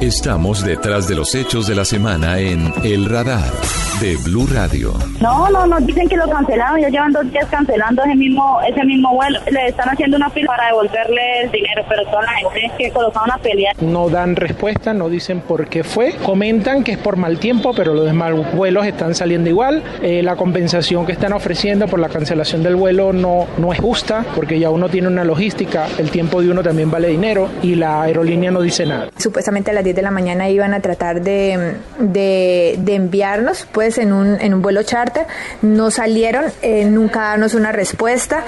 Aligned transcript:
Estamos 0.00 0.64
detrás 0.64 1.08
de 1.08 1.14
los 1.14 1.34
hechos 1.34 1.66
de 1.66 1.74
la 1.74 1.84
semana 1.84 2.38
en 2.38 2.72
El 2.82 3.04
Radar 3.04 3.52
de 4.00 4.16
Blue 4.16 4.46
Radio. 4.50 4.94
No, 5.20 5.50
no, 5.50 5.66
nos 5.66 5.84
dicen 5.84 6.08
que 6.08 6.16
lo 6.16 6.26
cancelaron, 6.26 6.80
ya 6.80 6.88
llevan 6.88 7.12
dos 7.12 7.30
días 7.30 7.46
cancelando 7.50 8.02
ese 8.02 8.14
mismo, 8.14 8.58
ese 8.66 8.82
mismo 8.84 9.12
vuelo. 9.12 9.38
Le 9.50 9.68
están 9.68 9.90
haciendo 9.90 10.16
una 10.16 10.30
fila 10.30 10.46
para 10.46 10.68
devolverle 10.68 11.42
el 11.42 11.50
dinero, 11.50 11.84
pero 11.86 12.04
toda 12.04 12.22
la 12.22 12.32
gente 12.50 12.72
que 12.78 12.90
colocaba 12.90 13.26
una 13.26 13.36
pelea. 13.36 13.72
No 13.82 14.08
dan 14.08 14.36
respuesta, 14.36 14.94
no 14.94 15.10
dicen 15.10 15.42
por 15.42 15.68
qué 15.68 15.84
fue. 15.84 16.14
Comentan 16.24 16.82
que 16.82 16.92
es 16.92 16.98
por 16.98 17.16
mal 17.16 17.38
tiempo, 17.38 17.74
pero 17.76 17.92
los 17.92 18.06
demás 18.06 18.32
vuelos 18.54 18.86
están 18.86 19.14
saliendo 19.14 19.50
igual. 19.50 19.82
Eh, 20.02 20.22
la 20.22 20.34
compensación 20.34 21.04
que 21.04 21.12
están 21.12 21.34
ofreciendo 21.34 21.86
por 21.86 21.98
la 21.98 22.08
cancelación 22.08 22.62
del 22.62 22.76
vuelo 22.76 23.12
no, 23.12 23.46
no 23.58 23.70
es 23.74 23.80
justa, 23.80 24.24
porque 24.34 24.58
ya 24.58 24.70
uno 24.70 24.88
tiene 24.88 25.08
una 25.08 25.24
logística, 25.24 25.86
el 25.98 26.10
tiempo 26.10 26.40
de 26.40 26.50
uno 26.50 26.62
también 26.62 26.90
vale 26.90 27.08
dinero 27.08 27.50
y 27.62 27.74
la 27.74 28.00
aerolínea 28.00 28.50
no 28.50 28.62
dice 28.62 28.86
nada. 28.86 29.10
Supuestamente 29.18 29.72
a 29.72 29.74
las 29.74 29.84
10 29.90 29.96
de 29.96 30.02
la 30.02 30.10
mañana 30.10 30.48
iban 30.48 30.74
a 30.74 30.80
tratar 30.80 31.22
de, 31.22 31.74
de, 31.98 32.76
de 32.78 32.94
enviarnos, 32.94 33.66
pues 33.72 33.98
en 33.98 34.12
un, 34.12 34.40
en 34.40 34.54
un 34.54 34.62
vuelo 34.62 34.82
charter, 34.82 35.26
no 35.62 35.90
salieron, 35.90 36.44
eh, 36.62 36.84
nunca 36.84 37.20
darnos 37.20 37.54
una 37.54 37.72
respuesta, 37.72 38.44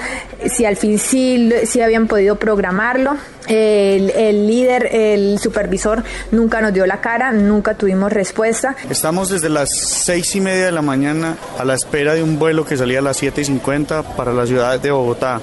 si 0.49 0.65
al 0.65 0.77
fin 0.77 0.99
sí, 0.99 1.51
sí 1.65 1.81
habían 1.81 2.07
podido 2.07 2.37
programarlo. 2.37 3.17
El, 3.45 4.09
el, 4.11 4.47
líder, 4.47 4.87
el 4.95 5.37
supervisor, 5.37 6.01
nunca 6.31 6.61
nos 6.61 6.73
dio 6.73 6.85
la 6.85 7.01
cara, 7.01 7.33
nunca 7.33 7.73
tuvimos 7.73 8.13
respuesta. 8.13 8.77
Estamos 8.89 9.29
desde 9.31 9.49
las 9.49 9.69
seis 9.69 10.33
y 10.37 10.39
media 10.39 10.67
de 10.67 10.71
la 10.71 10.81
mañana 10.81 11.35
a 11.59 11.65
la 11.65 11.73
espera 11.73 12.13
de 12.13 12.23
un 12.23 12.39
vuelo 12.39 12.65
que 12.65 12.77
salía 12.77 12.99
a 12.99 13.01
las 13.01 13.17
7 13.17 13.41
y 13.41 13.45
50 13.45 14.15
para 14.15 14.31
la 14.31 14.45
ciudad 14.45 14.79
de 14.79 14.91
Bogotá. 14.91 15.41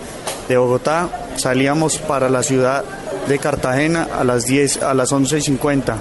De 0.49 0.57
Bogotá 0.57 1.11
salíamos 1.37 1.99
para 1.99 2.31
la 2.31 2.43
ciudad 2.43 2.85
de 3.29 3.39
Cartagena 3.39 4.09
a 4.19 4.25
las 4.25 4.47
10, 4.47 4.83
a 4.83 4.95
las 4.95 5.13
11 5.13 5.39
y 5.39 5.41
50 5.43 5.99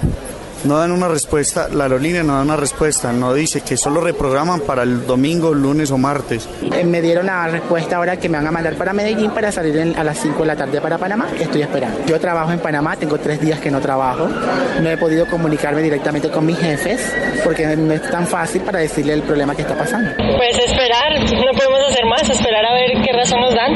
no 0.64 0.78
dan 0.78 0.92
una 0.92 1.08
respuesta, 1.08 1.68
la 1.72 1.84
aerolínea 1.84 2.22
no 2.22 2.34
da 2.34 2.42
una 2.42 2.56
respuesta, 2.56 3.12
no 3.12 3.32
dice 3.32 3.62
que 3.62 3.76
solo 3.76 4.00
reprograman 4.00 4.60
para 4.60 4.82
el 4.82 5.06
domingo, 5.06 5.54
lunes 5.54 5.90
o 5.90 5.98
martes. 5.98 6.48
Eh, 6.62 6.84
me 6.84 7.00
dieron 7.00 7.26
la 7.26 7.46
respuesta 7.48 7.96
ahora 7.96 8.18
que 8.18 8.28
me 8.28 8.36
van 8.36 8.46
a 8.46 8.50
mandar 8.50 8.74
para 8.74 8.92
Medellín 8.92 9.30
para 9.30 9.50
salir 9.50 9.94
a 9.96 10.04
las 10.04 10.18
5 10.18 10.38
de 10.40 10.46
la 10.46 10.56
tarde 10.56 10.80
para 10.80 10.98
Panamá, 10.98 11.28
estoy 11.38 11.62
esperando. 11.62 12.00
Yo 12.06 12.20
trabajo 12.20 12.52
en 12.52 12.58
Panamá, 12.58 12.96
tengo 12.96 13.18
tres 13.18 13.40
días 13.40 13.58
que 13.60 13.70
no 13.70 13.80
trabajo, 13.80 14.28
no 14.80 14.90
he 14.90 14.96
podido 14.96 15.26
comunicarme 15.26 15.82
directamente 15.82 16.30
con 16.30 16.44
mis 16.44 16.58
jefes 16.58 17.00
porque 17.44 17.76
no 17.76 17.92
es 17.94 18.02
tan 18.10 18.26
fácil 18.26 18.62
para 18.62 18.80
decirle 18.80 19.14
el 19.14 19.22
problema 19.22 19.54
que 19.54 19.62
está 19.62 19.76
pasando. 19.76 20.10
Pues 20.36 20.58
esperar, 20.58 21.20
no 21.20 21.52
podemos 21.52 21.80
hacer 21.88 22.04
más, 22.06 22.28
esperar 22.28 22.64
a 22.66 22.74
ver 22.74 23.02
qué 23.02 23.12
razón 23.12 23.40
nos 23.40 23.54
dan, 23.54 23.74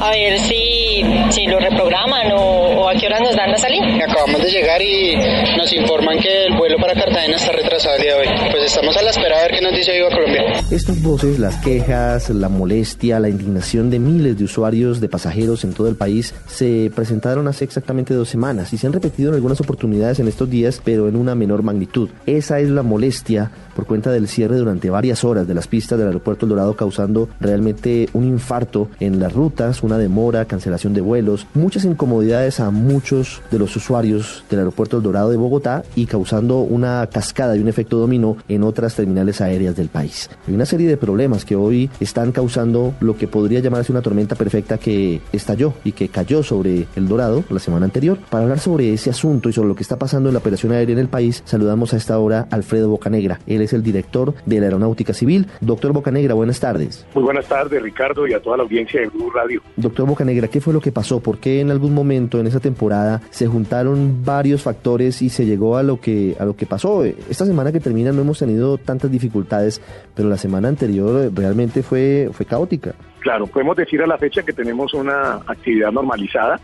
a 0.00 0.10
ver 0.10 0.38
si, 0.40 0.87
si 1.30 1.46
lo 1.46 1.58
reprograman 1.58 2.32
o, 2.32 2.82
o 2.82 2.88
a 2.88 2.94
qué 2.94 3.06
hora 3.06 3.20
nos 3.20 3.34
dan 3.36 3.50
la 3.50 3.58
salida. 3.58 3.84
Acabamos 4.04 4.42
de 4.42 4.50
llegar 4.50 4.80
y 4.82 5.16
nos 5.56 5.72
informan 5.72 6.18
que 6.18 6.46
el 6.46 6.56
vuelo 6.56 6.76
para 6.78 6.94
Cartagena 6.94 7.36
está 7.36 7.52
retrasado 7.52 7.96
el 7.96 8.02
día 8.02 8.14
de 8.14 8.20
hoy. 8.20 8.50
Pues 8.50 8.64
estamos 8.64 8.96
a 8.96 9.02
la 9.02 9.10
espera 9.10 9.38
a 9.38 9.42
ver 9.42 9.52
qué 9.52 9.60
nos 9.60 9.72
dice 9.72 9.92
Viva 9.92 10.10
Colombia. 10.10 10.42
Estas 10.70 11.02
voces, 11.02 11.38
las 11.38 11.56
quejas, 11.56 12.30
la 12.30 12.48
molestia, 12.48 13.20
la 13.20 13.28
indignación 13.28 13.90
de 13.90 13.98
miles 13.98 14.38
de 14.38 14.44
usuarios, 14.44 15.00
de 15.00 15.08
pasajeros 15.08 15.64
en 15.64 15.72
todo 15.72 15.88
el 15.88 15.96
país, 15.96 16.34
se 16.46 16.90
presentaron 16.94 17.48
hace 17.48 17.64
exactamente 17.64 18.14
dos 18.14 18.28
semanas 18.28 18.72
y 18.72 18.78
se 18.78 18.86
han 18.86 18.92
repetido 18.92 19.30
en 19.30 19.36
algunas 19.36 19.60
oportunidades 19.60 20.18
en 20.20 20.28
estos 20.28 20.48
días, 20.50 20.80
pero 20.84 21.08
en 21.08 21.16
una 21.16 21.34
menor 21.34 21.62
magnitud. 21.62 22.08
Esa 22.26 22.60
es 22.60 22.68
la 22.68 22.82
molestia 22.82 23.50
por 23.74 23.86
cuenta 23.86 24.10
del 24.10 24.26
cierre 24.26 24.56
durante 24.56 24.90
varias 24.90 25.22
horas 25.22 25.46
de 25.46 25.54
las 25.54 25.68
pistas 25.68 25.98
del 25.98 26.08
aeropuerto 26.08 26.46
El 26.46 26.50
Dorado, 26.50 26.74
causando 26.74 27.28
realmente 27.40 28.08
un 28.12 28.24
infarto 28.24 28.88
en 28.98 29.20
las 29.20 29.32
rutas, 29.32 29.84
una 29.84 29.98
demora, 29.98 30.46
cancelación 30.46 30.87
de 30.94 31.00
vuelos, 31.00 31.46
muchas 31.54 31.84
incomodidades 31.84 32.60
a 32.60 32.70
muchos 32.70 33.42
de 33.50 33.58
los 33.58 33.74
usuarios 33.76 34.44
del 34.50 34.60
aeropuerto 34.60 34.96
El 34.96 35.02
Dorado 35.02 35.30
de 35.30 35.36
Bogotá 35.36 35.82
y 35.94 36.06
causando 36.06 36.58
una 36.60 37.06
cascada 37.12 37.56
y 37.56 37.60
un 37.60 37.68
efecto 37.68 37.98
dominó 37.98 38.36
en 38.48 38.62
otras 38.62 38.94
terminales 38.94 39.40
aéreas 39.40 39.76
del 39.76 39.88
país. 39.88 40.30
Hay 40.46 40.54
una 40.54 40.66
serie 40.66 40.88
de 40.88 40.96
problemas 40.96 41.44
que 41.44 41.56
hoy 41.56 41.90
están 42.00 42.32
causando 42.32 42.94
lo 43.00 43.16
que 43.16 43.28
podría 43.28 43.60
llamarse 43.60 43.92
una 43.92 44.02
tormenta 44.02 44.34
perfecta 44.34 44.78
que 44.78 45.20
estalló 45.32 45.74
y 45.84 45.92
que 45.92 46.08
cayó 46.08 46.42
sobre 46.42 46.86
El 46.96 47.08
Dorado 47.08 47.44
la 47.50 47.58
semana 47.58 47.86
anterior. 47.86 48.18
Para 48.30 48.44
hablar 48.44 48.58
sobre 48.58 48.92
ese 48.92 49.10
asunto 49.10 49.48
y 49.48 49.52
sobre 49.52 49.68
lo 49.68 49.74
que 49.74 49.82
está 49.82 49.96
pasando 49.96 50.28
en 50.28 50.34
la 50.34 50.40
operación 50.40 50.72
aérea 50.72 50.92
en 50.92 51.00
el 51.00 51.08
país, 51.08 51.42
saludamos 51.44 51.94
a 51.94 51.96
esta 51.96 52.18
hora 52.18 52.46
a 52.50 52.54
Alfredo 52.54 52.88
Bocanegra. 52.88 53.40
Él 53.46 53.62
es 53.62 53.72
el 53.72 53.82
director 53.82 54.34
de 54.46 54.60
la 54.60 54.66
Aeronáutica 54.66 55.12
Civil. 55.12 55.46
Doctor 55.60 55.92
Bocanegra, 55.92 56.34
buenas 56.34 56.60
tardes. 56.60 57.06
Muy 57.14 57.24
buenas 57.24 57.46
tardes, 57.46 57.82
Ricardo, 57.82 58.26
y 58.26 58.34
a 58.34 58.40
toda 58.40 58.56
la 58.56 58.62
audiencia 58.64 59.00
de 59.00 59.08
Blue 59.08 59.30
Radio. 59.30 59.62
Doctor 59.76 60.06
Bocanegra, 60.06 60.48
¿qué 60.48 60.60
fue 60.60 60.72
lo 60.72 60.77
que 60.80 60.92
pasó? 60.92 61.20
¿Por 61.20 61.38
qué 61.38 61.60
en 61.60 61.70
algún 61.70 61.94
momento 61.94 62.40
en 62.40 62.46
esa 62.46 62.60
temporada 62.60 63.20
se 63.30 63.46
juntaron 63.46 64.24
varios 64.24 64.62
factores 64.62 65.22
y 65.22 65.28
se 65.28 65.46
llegó 65.46 65.76
a 65.76 65.82
lo 65.82 66.00
que 66.00 66.36
a 66.38 66.44
lo 66.44 66.56
que 66.56 66.66
pasó? 66.66 67.04
Esta 67.04 67.46
semana 67.46 67.72
que 67.72 67.80
termina 67.80 68.12
no 68.12 68.22
hemos 68.22 68.38
tenido 68.38 68.78
tantas 68.78 69.10
dificultades, 69.10 69.80
pero 70.14 70.28
la 70.28 70.36
semana 70.36 70.68
anterior 70.68 71.30
realmente 71.34 71.82
fue 71.82 72.30
fue 72.32 72.46
caótica. 72.46 72.94
Claro, 73.20 73.46
podemos 73.46 73.76
decir 73.76 74.02
a 74.02 74.06
la 74.06 74.18
fecha 74.18 74.42
que 74.42 74.52
tenemos 74.52 74.94
una 74.94 75.34
actividad 75.46 75.92
normalizada 75.92 76.60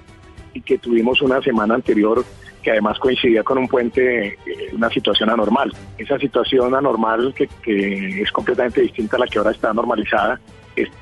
y 0.53 0.61
que 0.61 0.79
tuvimos 0.79 1.21
una 1.21 1.41
semana 1.43 1.75
anterior 1.75 2.25
que 2.63 2.71
además 2.71 2.99
coincidía 2.99 3.43
con 3.43 3.59
un 3.59 3.69
puente, 3.69 4.29
eh, 4.29 4.37
una 4.73 4.89
situación 4.89 5.29
anormal. 5.29 5.71
Esa 5.99 6.19
situación 6.19 6.75
anormal 6.75 7.35
que, 7.37 7.47
que, 7.63 8.23
es 8.23 8.33
completamente 8.33 8.81
distinta 8.81 9.17
a 9.17 9.21
la 9.21 9.27
que 9.27 9.37
ahora 9.37 9.51
está 9.51 9.75
normalizada, 9.75 10.41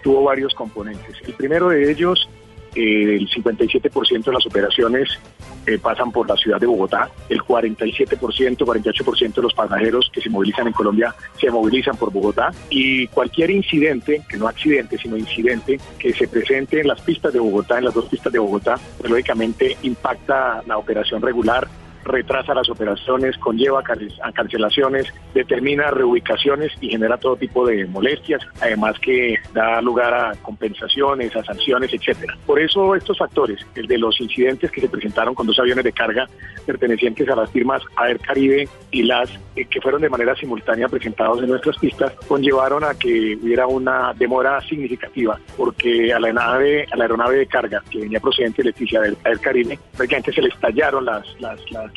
tuvo 0.02 0.24
varios 0.24 0.54
componentes. 0.54 1.16
El 1.26 1.34
primero 1.34 1.68
de 1.68 1.90
ellos, 1.90 2.28
eh, 2.74 3.16
el 3.16 3.28
57% 3.28 4.24
de 4.24 4.32
las 4.32 4.46
operaciones 4.46 5.18
eh, 5.66 5.78
pasan 5.78 6.10
por 6.10 6.28
la 6.28 6.36
ciudad 6.36 6.58
de 6.58 6.66
Bogotá, 6.66 7.10
el 7.28 7.40
47%, 7.40 8.56
48% 8.56 9.34
de 9.34 9.42
los 9.42 9.54
pasajeros 9.54 10.10
que 10.12 10.20
se 10.20 10.30
movilizan 10.30 10.66
en 10.66 10.72
Colombia 10.72 11.14
se 11.40 11.50
movilizan 11.50 11.96
por 11.96 12.12
Bogotá. 12.12 12.50
Y 12.70 13.06
cualquier 13.08 13.50
incidente, 13.50 14.22
que 14.28 14.36
no 14.36 14.48
accidente, 14.48 14.98
sino 14.98 15.16
incidente, 15.16 15.78
que 15.98 16.12
se 16.12 16.28
presente 16.28 16.80
en 16.80 16.88
las 16.88 17.00
pistas 17.00 17.32
de 17.32 17.40
Bogotá, 17.40 17.78
en 17.78 17.84
las 17.84 17.94
dos 17.94 18.06
pistas 18.06 18.32
de 18.32 18.38
Bogotá, 18.38 18.78
pues 18.98 19.10
lógicamente 19.10 19.76
impacta 19.82 20.62
la 20.66 20.78
operación 20.78 21.22
regular 21.22 21.68
retrasa 22.04 22.54
las 22.54 22.68
operaciones, 22.68 23.36
conlleva 23.38 23.80
a 23.80 24.32
cancelaciones, 24.32 25.12
determina 25.34 25.90
reubicaciones 25.90 26.72
y 26.80 26.90
genera 26.90 27.16
todo 27.16 27.36
tipo 27.36 27.66
de 27.66 27.86
molestias, 27.86 28.42
además 28.60 28.98
que 29.00 29.36
da 29.52 29.80
lugar 29.80 30.14
a 30.14 30.32
compensaciones, 30.42 31.34
a 31.36 31.44
sanciones, 31.44 31.92
etcétera. 31.92 32.36
Por 32.46 32.60
eso 32.60 32.94
estos 32.94 33.18
factores, 33.18 33.64
el 33.74 33.86
de 33.86 33.98
los 33.98 34.20
incidentes 34.20 34.70
que 34.70 34.80
se 34.80 34.88
presentaron 34.88 35.34
con 35.34 35.46
dos 35.46 35.58
aviones 35.58 35.84
de 35.84 35.92
carga 35.92 36.28
pertenecientes 36.66 37.28
a 37.28 37.36
las 37.36 37.50
firmas 37.50 37.82
Air 38.04 38.18
Caribe 38.20 38.68
y 38.90 39.02
las 39.02 39.30
eh, 39.56 39.66
que 39.66 39.80
fueron 39.80 40.00
de 40.02 40.08
manera 40.08 40.34
simultánea 40.36 40.88
presentados 40.88 41.42
en 41.42 41.48
nuestras 41.48 41.76
pistas, 41.78 42.12
conllevaron 42.26 42.84
a 42.84 42.94
que 42.94 43.36
hubiera 43.42 43.66
una 43.66 44.12
demora 44.14 44.60
significativa, 44.62 45.38
porque 45.56 46.12
a 46.12 46.20
la 46.20 46.32
nave, 46.32 46.86
a 46.90 46.96
la 46.96 47.04
aeronave 47.04 47.38
de 47.38 47.46
carga 47.46 47.82
que 47.90 48.00
venía 48.00 48.20
procedente 48.20 48.62
de 48.62 48.70
Leticia 48.70 49.00
del 49.00 49.16
Air 49.24 49.40
Caribe, 49.40 49.78
prácticamente 49.96 50.32
se 50.32 50.42
le 50.42 50.48
estallaron 50.48 51.04
las, 51.04 51.26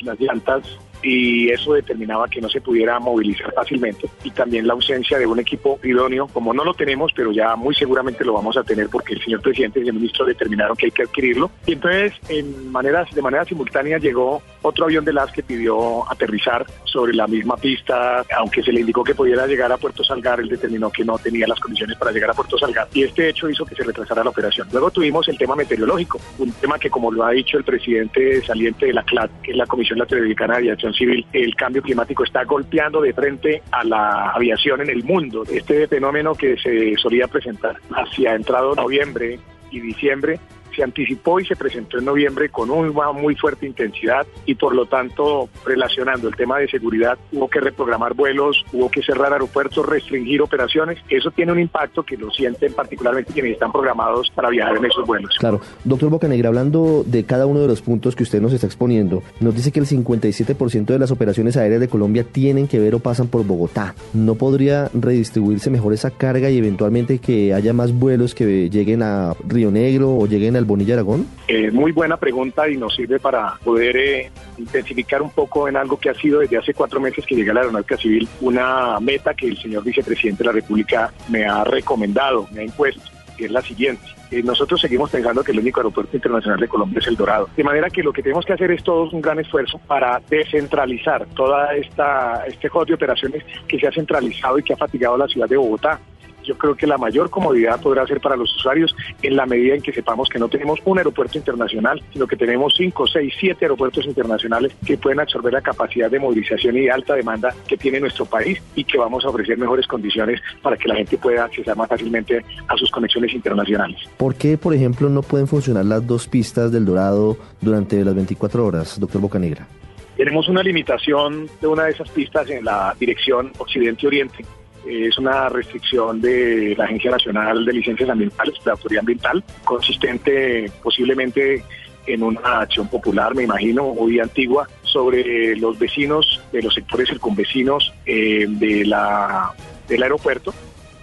las 0.02 0.20
llantas 0.20 0.64
y 1.06 1.50
eso 1.50 1.74
determinaba 1.74 2.28
que 2.28 2.42
no 2.42 2.50
se 2.50 2.62
pudiera 2.62 3.00
movilizar 3.00 3.54
fácilmente 3.54 4.10
y 4.24 4.32
también 4.32 4.66
la 4.66 4.74
ausencia 4.74 5.20
de 5.20 5.28
un 5.28 5.40
equipo 5.40 5.80
idóneo, 5.84 6.28
como 6.28 6.54
no 6.54 6.64
lo 6.64 6.74
tenemos, 6.74 7.12
pero 7.16 7.32
ya 7.32 7.56
muy 7.56 7.76
seguramente 7.76 8.26
lo 8.26 8.34
vamos 8.34 8.58
a 8.58 8.64
tener 8.64 8.90
porque 8.90 9.14
el 9.14 9.24
señor 9.24 9.42
presidente 9.42 9.82
y 9.82 9.88
el 9.88 9.94
ministro 9.94 10.26
determinaron 10.26 10.76
que 10.76 10.88
hay 10.88 10.92
que 10.92 11.04
adquirirlo. 11.04 11.52
Y 11.68 11.74
entonces, 11.74 12.14
en 12.30 12.72
maneras, 12.72 13.14
de 13.14 13.22
manera 13.22 13.46
simultánea 13.46 14.00
llegó 14.00 14.42
otro 14.64 14.86
avión 14.86 15.06
de 15.06 15.14
las 15.14 15.32
que 15.32 15.44
pidió 15.44 16.10
aterrizar 16.12 16.66
sobre 16.86 17.14
la 17.14 17.28
misma 17.28 17.56
pista, 17.56 18.24
aunque 18.36 18.64
se 18.64 18.72
le 18.72 18.80
indicó 18.80 19.04
que 19.04 19.14
pudiera 19.14 19.46
llegar 19.46 19.72
a 19.72 19.78
Puerto 19.78 20.04
Salgar, 20.04 20.40
él 20.40 20.50
determinó 20.50 20.90
que 20.90 21.06
no 21.06 21.20
tenía 21.20 21.48
las 21.48 21.60
condiciones 21.60 21.98
para 21.98 22.12
llegar 22.12 22.32
a 22.32 22.34
Puerto 22.34 22.58
Salgar 22.58 22.88
y 22.94 23.04
este 23.04 23.30
hecho 23.30 23.48
hizo 23.48 23.66
que 23.66 23.76
se 23.76 23.84
retrasara 23.84 24.24
la 24.24 24.32
operación. 24.32 24.68
Luego 24.72 24.90
tuvimos 24.90 25.28
el 25.28 25.38
tema 25.38 25.56
meteorológico, 25.56 26.20
un 26.40 26.52
tema 26.54 26.80
que 26.80 26.90
como 26.90 27.12
lo 27.12 27.24
ha 27.24 27.32
dicho 27.32 27.58
el 27.58 27.64
presidente 27.64 28.44
saliente 28.44 28.88
de 28.88 28.94
la 28.94 29.04
CLAT, 29.04 29.30
que 29.44 29.52
es 29.52 29.58
la 29.58 29.68
Comisión 29.68 30.00
Latinoamericana 30.00 30.54
de 30.56 30.60
Aviación 30.60 30.95
Civil, 30.96 31.26
el 31.34 31.56
cambio 31.56 31.82
climático 31.82 32.24
está 32.24 32.44
golpeando 32.44 33.02
de 33.02 33.14
frente 33.14 33.62
a 33.72 33.84
la 33.84 34.32
aviación 34.32 34.82
en 34.82 34.90
el 34.90 35.04
mundo. 35.04 35.44
Este 35.50 35.88
fenómeno 35.88 36.36
que 36.36 36.58
se 36.58 36.96
solía 36.98 37.28
presentar 37.28 37.78
hacia 37.92 38.36
entrado 38.36 38.76
noviembre 38.76 39.40
y 39.72 39.80
diciembre 39.80 40.40
se 40.76 40.84
anticipó 40.84 41.40
y 41.40 41.46
se 41.46 41.56
presentó 41.56 41.98
en 41.98 42.06
noviembre 42.06 42.50
con 42.50 42.70
una 42.70 43.12
muy 43.12 43.36
fuerte 43.36 43.66
intensidad 43.66 44.26
y 44.46 44.56
por 44.56 44.76
lo 44.76 44.86
tanto 44.86 45.50
relacionando 45.66 46.28
el 46.28 46.36
tema 46.36 46.60
de 46.60 46.68
seguridad 46.68 47.18
hubo 47.32 47.50
que 47.50 47.60
reprogramar 47.60 48.14
vuelos, 48.14 48.64
hubo 48.74 48.90
que 48.90 49.02
cerrar 49.02 49.34
aeropuertos, 49.34 49.86
restringir 49.86 50.42
operaciones. 50.42 51.00
Eso 51.10 51.32
tiene 51.32 51.52
un 51.52 51.60
impacto 51.60 52.04
que 52.04 52.18
lo 52.18 52.32
sienten 52.32 52.74
particularmente 52.74 53.34
quienes 53.34 53.54
están 53.54 53.72
programados 53.72 54.32
para 54.34 54.50
viajar 54.50 54.78
en 54.78 54.86
esos 54.86 55.06
vuelos. 55.06 55.36
Claro, 55.40 55.62
doctor 55.84 56.10
Bocanegra, 56.10 56.50
hablando 56.50 57.04
de 57.06 57.24
cada 57.26 57.46
uno 57.46 57.60
de 57.60 57.68
los 57.68 57.82
puntos 57.82 58.16
que 58.16 58.24
usted 58.24 58.42
nos 58.42 58.54
está 58.54 58.68
exponiendo, 58.68 59.24
nos 59.40 59.56
dice 59.56 59.72
que 59.72 59.80
el 59.80 59.86
57% 59.86 60.86
de 60.86 61.00
las 61.00 61.12
operaciones 61.12 61.58
aéreas 61.58 61.82
de 61.82 61.88
Colombia 61.88 62.24
tienen 62.24 62.68
que 62.68 62.80
ver 62.80 62.96
o 62.96 63.00
pasan 63.00 63.28
por 63.28 63.46
Bogotá. 63.46 63.96
¿No 64.14 64.36
podría 64.36 64.90
redistribuirse 64.94 65.70
mejor 65.70 65.94
esa 65.94 66.12
carga 66.12 66.50
y 66.50 66.58
eventualmente 66.58 67.20
que 67.20 67.54
haya 67.54 67.74
más 67.74 67.94
vuelos 67.94 68.36
que 68.36 68.70
lleguen 68.70 69.04
a 69.04 69.34
Río 69.48 69.72
Negro 69.72 70.16
o 70.16 70.28
lleguen 70.28 70.56
al 70.56 70.65
Bonilla 70.66 70.96
Aragón? 70.96 71.28
Eh, 71.48 71.72
muy 71.72 71.92
buena 71.92 72.18
pregunta 72.18 72.68
y 72.70 72.78
nos 72.78 72.96
sirve 72.96 73.20
para 73.20 73.56
poder 73.64 73.98
eh, 73.98 74.32
intensificar 74.58 75.22
un 75.22 75.32
poco 75.32 75.68
en 75.68 75.78
algo 75.78 75.98
que 75.98 76.10
ha 76.10 76.14
sido 76.14 76.40
desde 76.40 76.58
hace 76.58 76.74
cuatro 76.74 77.00
meses 77.00 77.26
que 77.26 77.36
llega 77.36 77.52
a 77.52 77.56
la 77.56 77.62
Aeronáutica 77.62 77.98
Civil 77.98 78.28
una 78.42 79.00
meta 79.00 79.34
que 79.34 79.48
el 79.48 79.58
señor 79.58 79.84
vicepresidente 79.84 80.44
de 80.44 80.48
la 80.48 80.54
República 80.54 81.14
me 81.30 81.46
ha 81.46 81.64
recomendado, 81.64 82.48
me 82.52 82.62
ha 82.62 82.64
impuesto, 82.64 83.02
que 83.38 83.46
es 83.46 83.52
la 83.52 83.62
siguiente. 83.62 84.06
Eh, 84.32 84.42
nosotros 84.44 84.82
seguimos 84.82 85.10
pensando 85.12 85.44
que 85.44 85.52
el 85.52 85.60
único 85.60 85.80
aeropuerto 85.80 86.16
internacional 86.16 86.60
de 86.60 86.68
Colombia 86.68 87.00
es 87.00 87.08
el 87.08 87.16
Dorado. 87.16 87.50
De 87.56 87.64
manera 87.64 87.90
que 87.90 88.02
lo 88.02 88.12
que 88.12 88.24
tenemos 88.24 88.46
que 88.46 88.54
hacer 88.54 88.72
es 88.72 88.84
todo 88.84 89.10
un 89.12 89.22
gran 89.22 89.40
esfuerzo 89.40 89.80
para 89.88 90.22
descentralizar 90.30 91.26
toda 91.36 91.76
esta 91.76 92.44
este 92.48 92.68
juego 92.68 92.86
de 92.86 92.94
operaciones 92.96 93.44
que 93.68 93.80
se 93.80 93.88
ha 93.88 93.92
centralizado 93.92 94.58
y 94.60 94.64
que 94.64 94.74
ha 94.74 94.78
fatigado 94.78 95.18
la 95.18 95.28
ciudad 95.28 95.48
de 95.48 95.58
Bogotá 95.58 96.00
yo 96.46 96.58
creo 96.58 96.76
que 96.76 96.88
la 96.88 96.98
mayor 96.98 97.30
comodidad 97.30 97.82
podrá 97.82 98.06
ser 98.08 98.20
para 98.22 98.36
los 98.36 98.54
usuarios 98.56 98.96
en 99.22 99.36
la 99.36 99.46
medida 99.46 99.76
en 99.76 99.82
que 99.82 99.92
sepamos 99.92 100.30
que 100.30 100.40
no 100.40 100.48
tenemos 100.48 100.80
un 100.86 100.98
aeropuerto 100.98 101.38
internacional, 101.38 102.02
sino 102.14 102.28
que 102.28 102.36
tenemos 102.36 102.74
cinco, 102.76 103.08
seis, 103.08 103.34
siete 103.40 103.66
aeropuertos 103.66 104.06
internacionales 104.06 104.74
que 104.86 104.98
pueden 104.98 105.20
absorber 105.20 105.54
la 105.54 105.62
capacidad 105.62 106.10
de 106.10 106.20
movilización 106.20 106.78
y 106.78 106.82
de 106.82 106.92
alta 106.92 107.16
demanda 107.16 107.54
que 107.68 107.78
tiene 107.78 108.00
nuestro 108.00 108.26
país 108.26 108.62
y 108.76 108.84
que 108.84 108.98
vamos 108.98 109.26
a 109.26 109.30
ofrecer 109.30 109.58
mejores 109.58 109.88
condiciones 109.88 110.42
para 110.62 110.78
que 110.78 110.88
la 110.88 110.96
gente 110.96 111.18
pueda 111.18 111.46
acceder 111.46 111.76
más 111.76 111.90
fácilmente 111.90 112.44
a 112.68 112.78
sus 112.78 112.90
conexiones 112.92 113.34
internacionales. 113.34 114.00
¿Por 114.18 114.36
qué, 114.36 114.58
por 114.58 114.74
ejemplo, 114.74 115.10
no 115.10 115.22
pueden 115.22 115.48
funcionar 115.48 115.86
las 115.86 116.06
dos 116.06 116.28
pistas 116.28 116.72
del 116.72 116.86
Dorado 116.86 117.38
durante 117.62 118.04
las 118.04 118.16
24 118.16 118.66
horas, 118.66 119.00
doctor 119.00 119.22
Bocanegra? 119.22 119.68
Tenemos 120.16 120.48
una 120.48 120.64
limitación 120.64 121.50
de 121.60 121.68
una 121.68 121.86
de 121.86 121.92
esas 121.92 122.10
pistas 122.10 122.50
en 122.50 122.64
la 122.64 122.96
dirección 122.98 123.52
occidente-oriente 123.58 124.46
es 124.88 125.18
una 125.18 125.50
restricción 125.50 126.22
de 126.22 126.76
la 126.78 126.86
Agencia 126.86 127.12
Nacional 127.12 127.66
de 127.66 127.74
Licencias 127.74 128.10
Ambientales, 128.10 128.54
de 128.56 128.66
la 128.66 128.72
Autoridad 128.74 129.00
Ambiental, 129.00 129.44
consistente 129.64 130.72
posiblemente 130.82 131.64
en 132.08 132.24
una 132.24 132.62
acción 132.62 132.88
popular, 132.88 133.34
me 133.34 133.44
imagino, 133.44 133.94
muy 133.94 134.20
antigua, 134.20 134.68
sobre 134.84 135.56
los 135.58 135.78
vecinos 135.80 136.42
de 136.52 136.62
los 136.62 136.74
sectores 136.74 137.10
circunvecinos 137.10 137.94
eh, 138.06 138.46
de 138.48 138.86
la, 138.86 139.52
del 139.88 140.04
aeropuerto, 140.04 140.54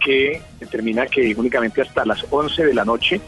que 0.05 0.41
determina 0.61 1.07
que 1.07 1.35
únicamente 1.37 1.83
hasta 1.83 2.05
las 2.05 2.25
11 2.31 2.67
de 2.67 2.75
la 2.75 2.85
noche 2.85 3.21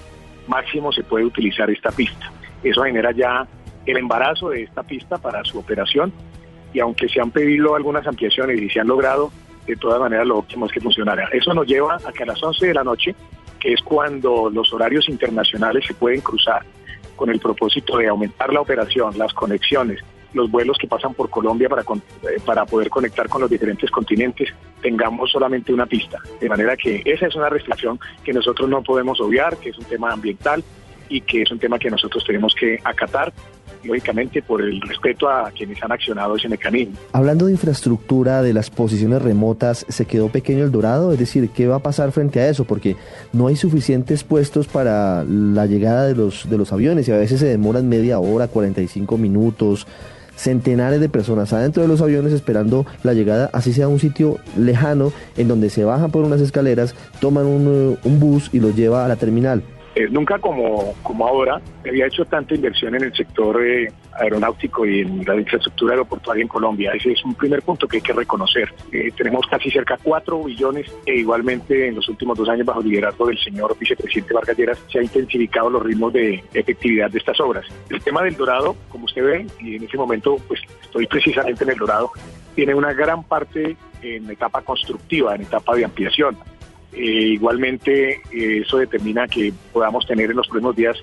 máximo 0.47 0.93
se 0.93 1.03
puede 1.03 1.25
utilizar 1.25 1.71
esta 1.71 1.91
pista. 1.91 2.33
Eso 2.63 2.83
genera 2.83 3.13
ya 3.13 3.47
el 3.87 3.97
embarazo 3.97 4.51
de 4.51 4.63
esta 4.63 4.83
pista 4.83 5.19
para 5.19 5.45
su 5.45 5.59
operación 5.59 6.13
y 6.73 6.81
aunque 6.81 7.09
se 7.09 7.21
han 7.21 7.31
pedido 7.31 7.77
algunas 7.77 8.07
ampliaciones 8.07 8.61
y 8.61 8.69
se 8.69 8.81
han 8.81 8.89
logrado, 8.89 9.31
de 9.67 9.77
todas 9.77 10.01
maneras 10.01 10.27
lo 10.27 10.39
óptimo 10.39 10.67
es 10.67 10.73
que 10.73 10.81
funcionara. 10.81 11.29
Eso 11.33 11.55
nos 11.55 11.67
lleva 11.67 11.97
a 11.97 12.13
que 12.13 12.23
a 12.23 12.27
las 12.27 12.43
11 12.43 12.67
de 12.67 12.75
la 12.75 12.85
noche, 12.85 13.15
que 13.59 13.73
es 13.73 13.83
cuando 13.83 14.51
los 14.51 14.73
horarios 14.73 15.09
internacionales 15.09 15.85
se 15.87 15.95
pueden 15.95 16.21
cruzar 16.21 16.65
con 17.17 17.31
el 17.31 17.39
propósito 17.39 17.97
de 17.97 18.09
aumentar 18.09 18.53
la 18.53 18.61
operación, 18.61 19.17
las 19.17 19.33
conexiones, 19.33 20.01
los 20.33 20.51
vuelos 20.51 20.77
que 20.79 20.89
pasan 20.89 21.15
por 21.15 21.31
Colombia 21.31 21.69
para, 21.69 21.83
eh, 21.83 22.41
para 22.45 22.67
poder 22.67 22.91
conectar 22.91 23.29
con 23.29 23.41
los 23.41 23.51
diferentes 23.51 23.91
continentes, 23.91 24.53
tengamos 24.83 25.31
solamente 25.31 25.73
una 25.73 25.87
pista. 25.87 26.19
De 26.41 26.49
manera 26.49 26.77
que 26.77 27.03
esa 27.05 27.27
es 27.27 27.35
una 27.37 27.49
restricción 27.49 27.99
que 28.25 28.33
nosotros 28.33 28.69
no 28.69 28.83
podemos 28.83 29.21
obviar, 29.21 29.57
que 29.57 29.71
es 29.71 29.79
un 29.79 29.85
tema 29.85 30.13
ambiental 30.13 30.63
y 31.09 31.21
que 31.21 31.43
es 31.43 31.51
un 31.51 31.59
tema 31.59 31.79
que 31.79 31.91
nosotros 31.91 32.25
tenemos 32.25 32.55
que 32.55 32.81
acatar 32.83 33.33
lógicamente 33.85 34.43
por 34.43 34.63
el 34.63 34.81
respeto 34.81 35.29
a 35.29 35.51
quienes 35.51 35.83
han 35.83 35.93
accionado 35.93 36.37
ese 36.37 36.49
mecanismo. 36.49 36.97
Hablando 37.13 37.47
de 37.47 37.53
infraestructura 37.53 38.43
de 38.43 38.53
las 38.53 38.71
posiciones 38.71 39.23
remotas, 39.23 39.87
¿se 39.89 40.07
quedó 40.07 40.29
pequeño 40.29 40.65
el 40.65 40.73
Dorado? 40.73 41.13
Es 41.13 41.19
decir, 41.19 41.49
¿qué 41.51 41.67
va 41.67 41.77
a 41.77 41.81
pasar 41.81 42.13
frente 42.13 42.41
a 42.41 42.49
eso? 42.49 42.65
Porque 42.65 42.97
no 43.33 43.49
hay 43.49 43.57
suficientes 43.57 44.25
puestos 44.25 44.67
para 44.67 45.25
la 45.25 45.67
llegada 45.67 46.07
de 46.07 46.15
los, 46.15 46.49
de 46.49 46.59
los 46.59 46.73
aviones 46.73 47.09
y 47.09 47.13
a 47.13 47.17
veces 47.17 47.41
se 47.41 47.47
demoran 47.47 47.89
media 47.89 48.19
hora, 48.19 48.49
45 48.49 49.19
minutos 49.19 49.87
centenares 50.37 51.01
de 51.01 51.09
personas 51.09 51.53
adentro 51.53 51.83
de 51.83 51.89
los 51.89 52.01
aviones 52.01 52.33
esperando 52.33 52.87
la 53.03 53.15
llegada, 53.15 53.51
así 53.53 53.73
sea 53.73 53.89
un 53.89 54.01
sitio 54.01 54.39
lejano 54.57 55.13
en 55.37 55.49
donde 55.49 55.71
se 55.71 55.85
bajan 55.85 56.11
por 56.11 56.25
unas 56.25 56.41
escaleras, 56.41 56.95
toman 57.21 57.47
un, 57.47 57.99
un 58.03 58.21
bus 58.21 58.51
y 58.53 58.61
los 58.61 58.75
lleva 58.75 59.05
a 59.05 59.09
la 59.09 59.17
terminal. 59.17 59.63
Eh, 59.95 60.09
nunca 60.11 60.39
como, 60.39 60.95
como 61.03 61.27
ahora 61.27 61.61
había 61.87 62.07
hecho 62.07 62.25
tanta 62.25 62.55
inversión 62.55 62.95
en 62.97 63.05
el 63.05 63.15
sector 63.15 63.65
eh, 63.65 63.93
aeronáutico 64.13 64.85
y 64.85 65.01
en 65.01 65.25
la 65.25 65.37
infraestructura 65.37 65.93
aeroportuaria 65.93 66.43
en 66.43 66.49
Colombia. 66.49 66.93
Ese 66.93 67.13
es 67.13 67.25
un 67.25 67.35
primer 67.35 67.63
punto 67.63 67.87
que 67.87 67.99
hay 67.99 68.03
que 68.03 68.13
reconocer. 68.13 68.75
Eh, 68.91 69.13
tenemos 69.17 69.47
casi 69.47 69.71
cerca 69.71 69.97
4 70.03 70.43
billones 70.45 70.91
e 71.07 71.17
igualmente 71.17 71.89
en 71.89 71.95
los 71.95 72.09
últimos 72.09 72.37
dos 72.37 72.49
años 72.49 72.67
bajo 72.67 72.81
el 72.81 72.89
liderazgo 72.89 73.27
del 73.27 73.39
señor 73.39 73.77
vicepresidente 73.79 74.35
Vargas 74.35 74.57
Lleras 74.57 74.79
se 74.91 74.99
ha 74.99 75.03
intensificado 75.03 75.71
los 75.71 75.83
ritmos 75.83 76.13
de 76.13 76.43
efectividad 76.55 77.11
de 77.11 77.19
estas 77.19 77.39
obras. 77.41 77.65
El 77.89 78.03
tema 78.03 78.23
del 78.23 78.37
Dorado, 78.37 78.75
como 78.89 79.05
usted 79.05 79.25
ve, 79.25 79.47
y 79.61 79.77
en 79.77 79.85
ese 79.85 79.97
momento 79.97 80.37
pues 80.49 80.61
estoy 80.83 81.07
precisamente 81.07 81.63
en 81.63 81.71
el 81.71 81.79
Dorado, 81.79 82.11
tiene 82.55 82.75
una 82.75 82.93
gran 82.93 83.23
parte 83.25 83.77
en 84.03 84.31
etapa 84.31 84.63
constructiva, 84.63 85.35
en 85.35 85.43
etapa 85.43 85.75
de 85.75 85.85
ampliación. 85.85 86.37
Eh, 86.95 87.35
igualmente, 87.35 88.21
eh, 88.33 88.63
eso 88.65 88.79
determina 88.79 89.27
que 89.27 89.53
podamos 89.73 90.07
tener 90.07 90.31
en 90.31 90.37
los 90.37 90.49
próximos 90.49 90.77
días 90.77 90.97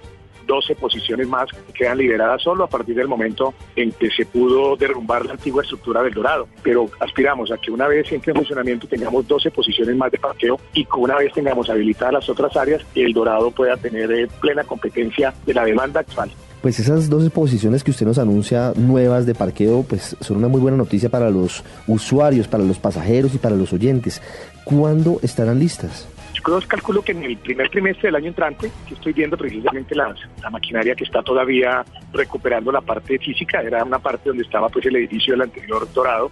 12 0.47 0.75
posiciones 0.75 1.27
más 1.27 1.49
que 1.51 1.73
quedan 1.73 1.97
liberadas 1.97 2.41
solo 2.41 2.63
a 2.63 2.67
partir 2.67 2.95
del 2.95 3.07
momento 3.07 3.53
en 3.75 3.91
que 3.91 4.09
se 4.09 4.25
pudo 4.25 4.75
derrumbar 4.75 5.25
la 5.25 5.33
antigua 5.33 5.63
estructura 5.63 6.01
del 6.03 6.13
Dorado. 6.13 6.47
Pero 6.63 6.89
aspiramos 6.99 7.51
a 7.51 7.57
que 7.57 7.71
una 7.71 7.88
vez 7.88 8.11
entre 8.11 8.31
en 8.31 8.38
funcionamiento 8.38 8.88
tengamos 8.88 9.27
12 9.27 9.51
posiciones 9.51 9.95
más 9.95 10.11
de 10.11 10.17
parqueo 10.17 10.59
y 10.73 10.85
que 10.85 10.97
una 10.97 11.15
vez 11.15 11.31
tengamos 11.33 11.69
habilitadas 11.69 12.13
las 12.13 12.29
otras 12.29 12.55
áreas, 12.57 12.85
el 12.95 13.13
Dorado 13.13 13.51
pueda 13.51 13.77
tener 13.77 14.11
eh, 14.11 14.27
plena 14.39 14.63
competencia 14.63 15.33
de 15.45 15.53
la 15.53 15.65
demanda 15.65 16.01
actual. 16.01 16.31
Pues 16.62 16.80
esas 16.80 17.10
dos 17.10 17.28
posiciones 17.31 17.84
que 17.84 17.90
usted 17.90 18.06
nos 18.06 18.19
anuncia 18.19 18.72
nuevas 18.75 19.25
de 19.25 19.34
parqueo, 19.34 19.81
pues 19.81 20.16
son 20.22 20.38
una 20.38 20.48
muy 20.48 20.62
buena 20.62 20.78
noticia 20.78 21.10
para 21.10 21.31
los 21.31 21.63
usuarios, 21.88 22.48
para 22.48 22.63
los 22.63 22.78
pasajeros 22.78 23.34
y 23.34 23.40
para 23.40 23.56
los 23.56 23.74
oyentes. 23.74 24.22
¿Cuándo 24.63 25.19
estarán 25.24 25.58
listas? 25.58 26.08
Yo 26.36 26.44
creo, 26.44 26.60
calculo 26.68 27.02
que 27.02 27.13
en 27.13 27.24
el 27.24 27.36
primer 27.38 27.68
trimestre 27.69 28.10
del 28.10 28.16
año 28.16 28.28
entrante, 28.28 28.72
que 28.88 28.94
estoy 28.94 29.12
viendo 29.12 29.38
precisamente 29.38 29.96
la, 29.96 30.13
la 30.40 30.50
maquinaria 30.52 30.94
que 30.94 31.04
está 31.04 31.24
todavía 31.24 31.84
recuperando 32.13 32.72
la 32.72 32.81
parte 32.81 33.18
física, 33.18 33.62
era 33.63 33.84
una 33.84 33.98
parte 33.98 34.30
donde 34.30 34.44
estaba 34.44 34.69
pues 34.69 34.86
el 34.86 34.96
edificio 34.98 35.34
del 35.34 35.42
anterior 35.42 35.92
Dorado 35.92 36.30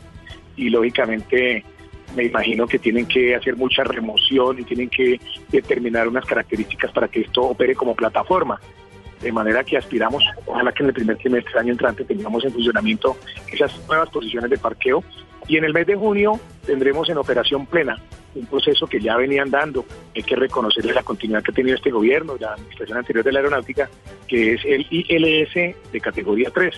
y 0.56 0.70
lógicamente 0.70 1.66
me 2.16 2.26
imagino 2.26 2.68
que 2.68 2.78
tienen 2.78 3.08
que 3.08 3.36
hacer 3.36 3.56
mucha 3.56 3.84
remoción 3.84 4.60
y 4.60 4.64
tienen 4.64 4.90
que 4.90 5.20
determinar 5.52 6.08
unas 6.08 6.26
características 6.26 6.92
para 6.92 7.08
que 7.08 7.22
esto 7.22 7.42
opere 7.42 7.74
como 7.76 7.96
plataforma 7.96 8.60
de 9.22 9.32
manera 9.32 9.64
que 9.64 9.78
aspiramos, 9.78 10.24
ojalá 10.46 10.72
que 10.72 10.84
en 10.84 10.90
el 10.90 10.94
primer 10.94 11.18
trimestre 11.18 11.52
del 11.52 11.60
año 11.62 11.72
entrante 11.74 12.06
tengamos 12.06 12.44
en 12.46 12.54
funcionamiento 12.54 13.18
esas 13.52 13.80
nuevas 13.88 14.10
posiciones 14.10 14.50
de 14.50 14.58
parqueo 14.58 15.04
y 15.48 15.58
en 15.58 15.66
el 15.66 15.74
mes 15.74 15.88
de 15.88 15.96
junio 15.96 16.40
tendremos 16.66 17.10
en 17.10 17.18
operación 17.18 17.66
plena 17.66 17.98
un 18.36 18.46
proceso 18.46 18.88
que 18.88 19.00
ya 19.00 19.18
venían 19.18 19.50
dando. 19.50 19.86
Hay 20.16 20.24
que 20.24 20.36
reconocerle 20.36 20.94
la 20.94 21.04
continuidad 21.04 21.44
que 21.44 21.52
ha 21.52 21.56
tenido 21.56 21.76
este 21.76 21.92
gobierno, 21.92 22.36
la 22.40 22.54
administración 22.54 22.98
anterior 22.98 23.26
de 23.26 23.32
la 23.32 23.40
aeronáutica, 23.40 23.90
que 24.28 24.54
es 24.54 24.62
el 24.66 24.86
ILS 24.90 25.54
de 25.92 26.02
categoría 26.02 26.52
3, 26.54 26.76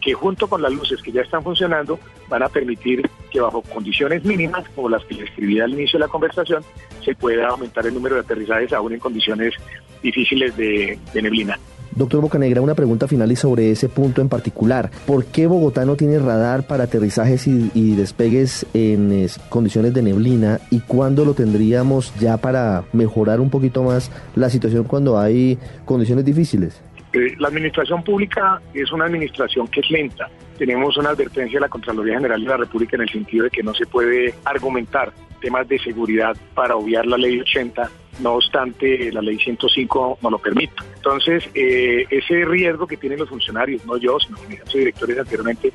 que 0.00 0.14
junto 0.14 0.48
con 0.48 0.62
las 0.62 0.72
luces 0.72 1.00
que 1.02 1.12
ya 1.12 1.22
están 1.22 1.42
funcionando 1.42 1.98
van 2.28 2.42
a 2.42 2.48
permitir 2.48 3.08
que 3.30 3.40
bajo 3.40 3.62
condiciones 3.62 4.24
mínimas, 4.24 4.68
como 4.74 4.88
las 4.88 5.04
que 5.04 5.14
le 5.14 5.24
escribí 5.24 5.60
al 5.60 5.72
inicio 5.72 5.98
de 5.98 6.06
la 6.06 6.10
conversación, 6.10 6.64
se 7.04 7.14
pueda 7.14 7.48
aumentar 7.48 7.86
el 7.86 7.94
número 7.94 8.14
de 8.16 8.22
aterrizajes 8.22 8.72
aún 8.72 8.94
en 8.94 9.00
condiciones 9.00 9.54
difíciles 10.02 10.56
de, 10.56 10.98
de 11.12 11.22
neblina. 11.22 11.58
Doctor 11.92 12.20
Bocanegra, 12.20 12.60
una 12.60 12.74
pregunta 12.74 13.06
final 13.06 13.30
y 13.30 13.36
sobre 13.36 13.70
ese 13.70 13.88
punto 13.88 14.20
en 14.20 14.28
particular. 14.28 14.90
¿Por 15.06 15.24
qué 15.26 15.46
Bogotá 15.46 15.84
no 15.84 15.96
tiene 15.96 16.18
radar 16.18 16.66
para 16.66 16.84
aterrizajes 16.84 17.46
y, 17.46 17.94
despegues 17.94 18.66
en 18.74 19.26
condiciones 19.48 19.94
de 19.94 20.02
neblina? 20.02 20.58
¿Y 20.70 20.80
cuándo 20.80 21.24
lo 21.24 21.34
tendríamos 21.34 22.12
ya 22.18 22.36
para 22.36 22.84
mejorar 22.92 23.40
un 23.40 23.50
poquito 23.50 23.82
más 23.82 24.10
la 24.34 24.50
situación 24.50 24.84
cuando 24.84 25.18
hay 25.18 25.58
condiciones 25.84 26.24
difíciles? 26.24 26.82
Eh, 27.12 27.34
la 27.38 27.48
administración 27.48 28.02
pública 28.02 28.60
es 28.72 28.90
una 28.90 29.04
administración 29.04 29.68
que 29.68 29.80
es 29.80 29.90
lenta. 29.90 30.28
Tenemos 30.58 30.96
una 30.96 31.10
advertencia 31.10 31.58
de 31.58 31.60
la 31.60 31.68
Contraloría 31.68 32.16
General 32.16 32.40
de 32.40 32.48
la 32.48 32.56
República 32.56 32.96
en 32.96 33.02
el 33.02 33.08
sentido 33.08 33.44
de 33.44 33.50
que 33.50 33.62
no 33.62 33.72
se 33.72 33.86
puede 33.86 34.34
argumentar 34.44 35.12
temas 35.40 35.68
de 35.68 35.78
seguridad 35.78 36.36
para 36.54 36.74
obviar 36.74 37.06
la 37.06 37.18
ley 37.18 37.38
80 37.38 37.88
no 38.20 38.34
obstante 38.34 39.12
la 39.12 39.20
ley 39.20 39.38
105 39.38 40.18
no 40.22 40.30
lo 40.30 40.38
permite. 40.38 40.74
Entonces, 40.96 41.48
eh, 41.54 42.06
ese 42.10 42.44
riesgo 42.44 42.86
que 42.86 42.96
tienen 42.96 43.18
los 43.18 43.28
funcionarios, 43.28 43.84
no 43.86 43.96
yo, 43.96 44.18
sino 44.20 44.38
mis 44.48 44.60
directores 44.72 45.18
anteriormente, 45.18 45.72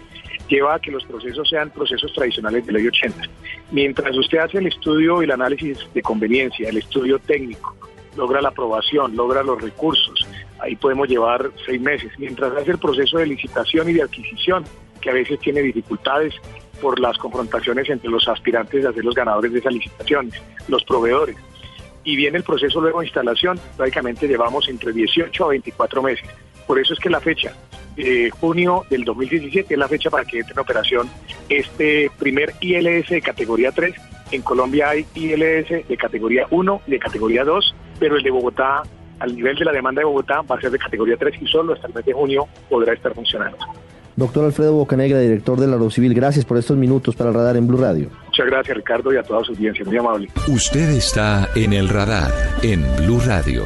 lleva 0.48 0.75
a 0.75 0.79
que 0.79 0.91
los 0.91 1.05
procesos 1.05 1.48
sean 1.48 1.69
procesos 1.69 2.12
tradicionales 2.13 2.65
de 2.65 2.74
ley 2.74 2.88
80. 2.88 3.22
Mientras 3.72 4.17
usted 4.17 4.39
hace 4.39 4.58
el 4.58 4.67
estudio 4.67 5.22
y 5.22 5.25
el 5.25 5.31
análisis 5.31 5.77
de 5.93 6.01
conveniencia, 6.01 6.69
el 6.69 6.77
estudio 6.77 7.19
técnico, 7.19 7.75
logra 8.17 8.41
la 8.41 8.50
aprobación, 8.50 9.15
logra 9.15 9.43
los 9.43 9.62
recursos, 9.62 10.27
ahí 10.60 10.75
podemos 10.75 11.08
llevar 11.08 11.51
seis 11.65 11.79
meses. 11.79 12.12
Mientras 12.17 12.51
hace 12.53 12.72
el 12.72 12.79
proceso 12.79 13.17
de 13.19 13.27
licitación 13.27 13.89
y 13.89 13.93
de 13.93 14.01
adquisición, 14.01 14.63
que 15.00 15.10
a 15.10 15.13
veces 15.13 15.39
tiene 15.39 15.62
dificultades 15.62 16.34
por 16.81 17.00
las 17.00 17.17
confrontaciones 17.17 17.89
entre 17.89 18.10
los 18.10 18.27
aspirantes 18.27 18.86
a 18.86 18.93
ser 18.93 19.05
los 19.05 19.15
ganadores 19.15 19.53
de 19.53 19.60
esas 19.60 19.74
licitaciones, 19.74 20.34
los 20.67 20.84
proveedores 20.84 21.38
y 22.09 22.15
viene 22.15 22.39
el 22.39 22.43
proceso 22.43 22.81
luego 22.81 23.01
de 23.01 23.05
instalación, 23.05 23.59
prácticamente 23.77 24.27
llevamos 24.27 24.67
entre 24.67 24.91
18 24.91 25.45
a 25.45 25.49
24 25.49 26.01
meses. 26.01 26.27
Por 26.65 26.79
eso 26.79 26.93
es 26.93 26.99
que 26.99 27.07
la 27.07 27.19
fecha 27.19 27.53
de 27.95 28.31
junio 28.31 28.83
del 28.89 29.03
2017 29.03 29.75
es 29.75 29.79
la 29.79 29.87
fecha 29.87 30.09
para 30.09 30.25
que 30.25 30.39
entre 30.39 30.53
en 30.53 30.59
operación 30.59 31.09
este 31.49 32.09
primer 32.17 32.55
ILS 32.61 33.09
de 33.09 33.21
categoría 33.21 33.71
3. 33.71 33.93
En 34.31 34.41
Colombia 34.41 34.89
hay 34.89 35.05
ILS 35.13 35.87
de 35.87 35.97
categoría 35.97 36.47
1 36.49 36.81
y 36.87 36.91
de 36.91 36.99
categoría 36.99 37.43
2, 37.43 37.75
pero 37.99 38.15
el 38.15 38.23
de 38.23 38.31
Bogotá, 38.31 38.81
al 39.19 39.35
nivel 39.35 39.55
de 39.55 39.65
la 39.65 39.71
demanda 39.71 39.99
de 39.99 40.05
Bogotá, 40.05 40.41
va 40.41 40.55
a 40.55 40.61
ser 40.61 40.71
de 40.71 40.79
categoría 40.79 41.15
3 41.15 41.43
y 41.43 41.45
solo 41.45 41.73
hasta 41.73 41.85
el 41.85 41.93
mes 41.93 42.05
de 42.05 42.13
junio 42.13 42.47
podrá 42.69 42.93
estar 42.93 43.13
funcionando. 43.13 43.57
Doctor 44.19 44.43
Alfredo 44.43 44.73
Bocanegra, 44.73 45.17
director 45.17 45.57
del 45.57 45.91
Civil, 45.91 46.13
gracias 46.13 46.43
por 46.43 46.57
estos 46.57 46.75
minutos 46.75 47.15
para 47.15 47.29
el 47.29 47.35
radar 47.38 47.55
en 47.55 47.65
Blue 47.65 47.77
Radio. 47.77 48.09
Muchas 48.25 48.47
gracias, 48.47 48.75
Ricardo, 48.75 49.13
y 49.13 49.17
a 49.17 49.23
toda 49.23 49.45
su 49.45 49.53
audiencia. 49.53 49.85
Muy 49.85 49.95
amable. 49.95 50.27
Usted 50.49 50.89
está 50.89 51.47
en 51.55 51.71
el 51.71 51.88
radar 51.88 52.29
en 52.61 52.83
Blue 52.97 53.21
Radio. 53.25 53.63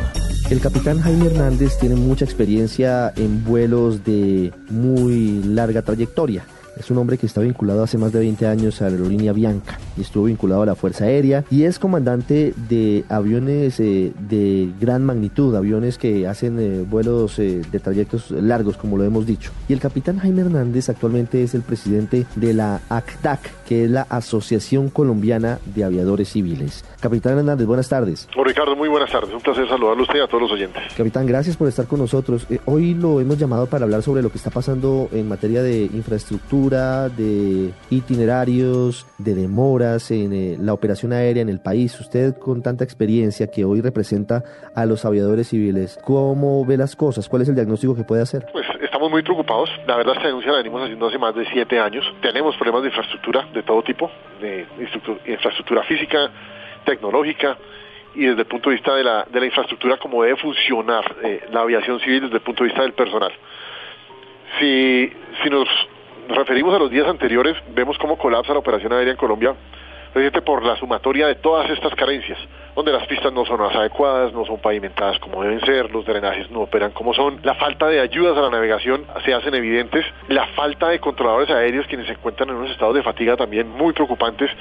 El 0.52 0.62
capitán 0.62 1.00
Jaime 1.00 1.26
Hernández 1.26 1.80
tiene 1.80 1.96
mucha 1.96 2.24
experiencia 2.24 3.12
en 3.16 3.44
vuelos 3.44 4.04
de 4.06 4.54
muy 4.70 5.42
larga 5.44 5.82
trayectoria. 5.82 6.46
Es 6.76 6.90
un 6.90 6.98
hombre 6.98 7.20
que 7.20 7.28
está 7.28 7.42
vinculado 7.42 7.84
hace 7.84 8.00
más 8.00 8.12
de 8.12 8.20
20 8.20 8.48
años 8.48 8.82
a 8.82 8.86
la 8.86 8.92
aerolínea 8.92 9.32
Bianca 9.32 9.78
y 9.96 10.02
estuvo 10.02 10.26
vinculado 10.26 10.64
a 10.64 10.66
la 10.66 10.76
Fuerza 10.76 11.06
Aérea 11.06 11.44
y 11.52 11.64
es 11.64 11.78
comandante 11.78 12.54
de 12.68 13.04
aviones 13.10 13.80
eh, 13.80 14.12
de 14.28 14.72
gran 14.80 15.06
magnitud, 15.06 15.56
aviones 15.56 16.00
que 16.00 16.28
hacen 16.28 16.60
eh, 16.60 16.84
vuelos 16.90 17.38
eh, 17.38 17.62
de 17.72 17.80
trayectos 17.80 18.32
largos, 18.32 18.78
como 18.78 18.98
lo 18.98 19.04
hemos 19.04 19.28
dicho. 19.28 19.52
Y 19.70 19.74
el 19.74 19.80
capitán 19.80 20.18
Jaime 20.18 20.42
Hernández 20.42 20.90
actualmente 20.90 21.44
es 21.44 21.54
el 21.54 21.62
presidente 21.62 22.26
de 22.36 22.54
la 22.56 22.82
ACDAC, 22.90 23.66
que 23.66 23.86
es 23.86 23.92
la 23.92 24.08
Asociación 24.10 24.90
Colombiana 24.90 25.60
de 25.76 25.84
Aviadores 25.84 26.30
Civiles. 26.30 26.84
Capitán 27.00 27.38
Hernández, 27.38 27.68
buenas 27.68 27.90
tardes. 27.90 28.28
Ricardo, 28.44 28.76
muy 28.76 28.90
buenas 28.90 29.12
tardes. 29.12 29.34
Un 29.34 29.42
placer 29.42 29.68
saludarlo 29.68 30.02
a 30.02 30.06
usted 30.06 30.20
y 30.20 30.22
a 30.22 30.28
todos 30.28 30.42
los 30.42 30.52
oyentes. 30.52 30.82
Capitán, 30.98 31.28
gracias 31.28 31.56
por 31.56 31.68
estar 31.68 31.86
con 31.86 32.00
nosotros. 32.00 32.48
hoy 32.66 32.96
lo 32.96 33.22
hemos 33.22 33.38
llamado 33.38 33.68
para 33.68 33.86
hablar 33.86 34.02
sobre 34.02 34.22
lo 34.22 34.32
que 34.32 34.38
está 34.38 34.50
pasando 34.50 35.08
en 35.12 35.28
materia 35.28 35.62
de 35.62 35.84
infraestructura 35.84 36.63
de 36.70 37.74
itinerarios, 37.90 39.06
de 39.18 39.36
demoras 39.36 40.12
en 40.12 40.32
eh, 40.32 40.56
la 40.60 40.74
operación 40.74 41.12
aérea 41.12 41.42
en 41.42 41.50
el 41.50 41.60
país. 41.60 42.00
Usted 42.00 42.38
con 42.38 42.62
tanta 42.62 42.86
experiencia 42.86 43.48
que 43.48 43.66
hoy 43.66 43.82
representa 43.82 44.44
a 44.74 44.86
los 44.86 45.04
aviadores 45.04 45.50
civiles, 45.50 46.00
¿cómo 46.06 46.66
ve 46.66 46.78
las 46.78 46.96
cosas? 46.96 47.28
¿Cuál 47.28 47.42
es 47.42 47.50
el 47.50 47.56
diagnóstico 47.56 47.96
que 47.96 48.04
puede 48.04 48.22
hacer? 48.22 48.46
Pues 48.54 48.66
estamos 48.82 49.12
muy 49.12 49.24
preocupados. 49.24 49.70
La 49.88 49.98
verdad 49.98 50.16
esta 50.16 50.28
denuncia 50.28 50.52
la 50.52 50.60
venimos 50.60 50.82
haciendo 50.82 51.08
hace 51.08 51.18
más 51.18 51.36
de 51.36 51.46
siete 51.52 51.80
años. 51.80 52.06
Tenemos 52.22 52.56
problemas 52.56 52.84
de 52.84 52.88
infraestructura 52.90 53.46
de 53.54 53.64
todo 53.64 53.84
tipo, 53.84 54.10
de 54.40 54.66
infraestructura 55.26 55.84
física, 55.84 56.32
tecnológica, 56.86 57.58
y 58.16 58.26
desde 58.26 58.42
el 58.42 58.48
punto 58.48 58.70
de 58.70 58.76
vista 58.76 58.96
de 58.96 59.04
la, 59.04 59.26
de 59.30 59.40
la 59.40 59.46
infraestructura, 59.48 59.98
cómo 59.98 60.24
debe 60.24 60.38
funcionar 60.38 61.04
eh, 61.24 61.42
la 61.52 61.62
aviación 61.62 62.00
civil 62.00 62.22
desde 62.22 62.36
el 62.36 62.42
punto 62.42 62.64
de 62.64 62.70
vista 62.70 62.84
del 62.84 62.94
personal. 62.94 63.34
Si, 64.60 65.12
si 65.42 65.50
nos 65.50 65.68
referimos 66.30 66.74
a 66.74 66.80
los 66.80 66.92
días 66.92 67.08
anteriores, 67.08 67.56
vemos 67.74 67.98
cómo 67.98 68.18
colapsa 68.18 68.54
la 68.54 68.60
operación 68.60 68.94
aérea 68.94 69.12
en 69.12 69.18
Colombia, 69.18 69.56
por 70.46 70.64
la 70.64 70.76
sumatoria 70.76 71.28
de 71.28 71.36
todas 71.36 71.70
estas 71.72 71.96
carencias, 71.96 72.38
donde 72.76 72.92
las 72.92 73.08
pistas 73.08 73.34
no 73.34 73.46
son 73.46 73.60
las 73.60 73.76
adecuadas, 73.76 74.32
no 74.32 74.46
son 74.46 74.60
pavimentadas 74.60 75.18
como 75.18 75.42
deben 75.42 75.60
ser, 75.62 75.90
los 75.90 76.06
drenajes 76.06 76.52
no 76.52 76.62
operan 76.62 76.92
como 76.92 77.16
son, 77.16 77.40
la 77.42 77.56
falta 77.56 77.88
de 77.88 78.00
ayudas 78.00 78.38
a 78.38 78.42
la 78.42 78.52
navegación 78.52 79.06
se 79.26 79.34
hacen 79.34 79.56
evidentes, 79.56 80.06
la 80.28 80.46
falta 80.56 80.90
de 80.90 81.00
controladores 81.00 81.50
aéreos 81.50 81.88
quienes 81.88 82.06
se 82.06 82.14
encuentran 82.14 82.50
en 82.50 82.56
unos 82.56 82.70
estados 82.70 82.94
de 82.94 83.02
fatiga 83.02 83.36
también 83.36 83.68
muy 83.70 83.94
preocupantes, 83.94 84.52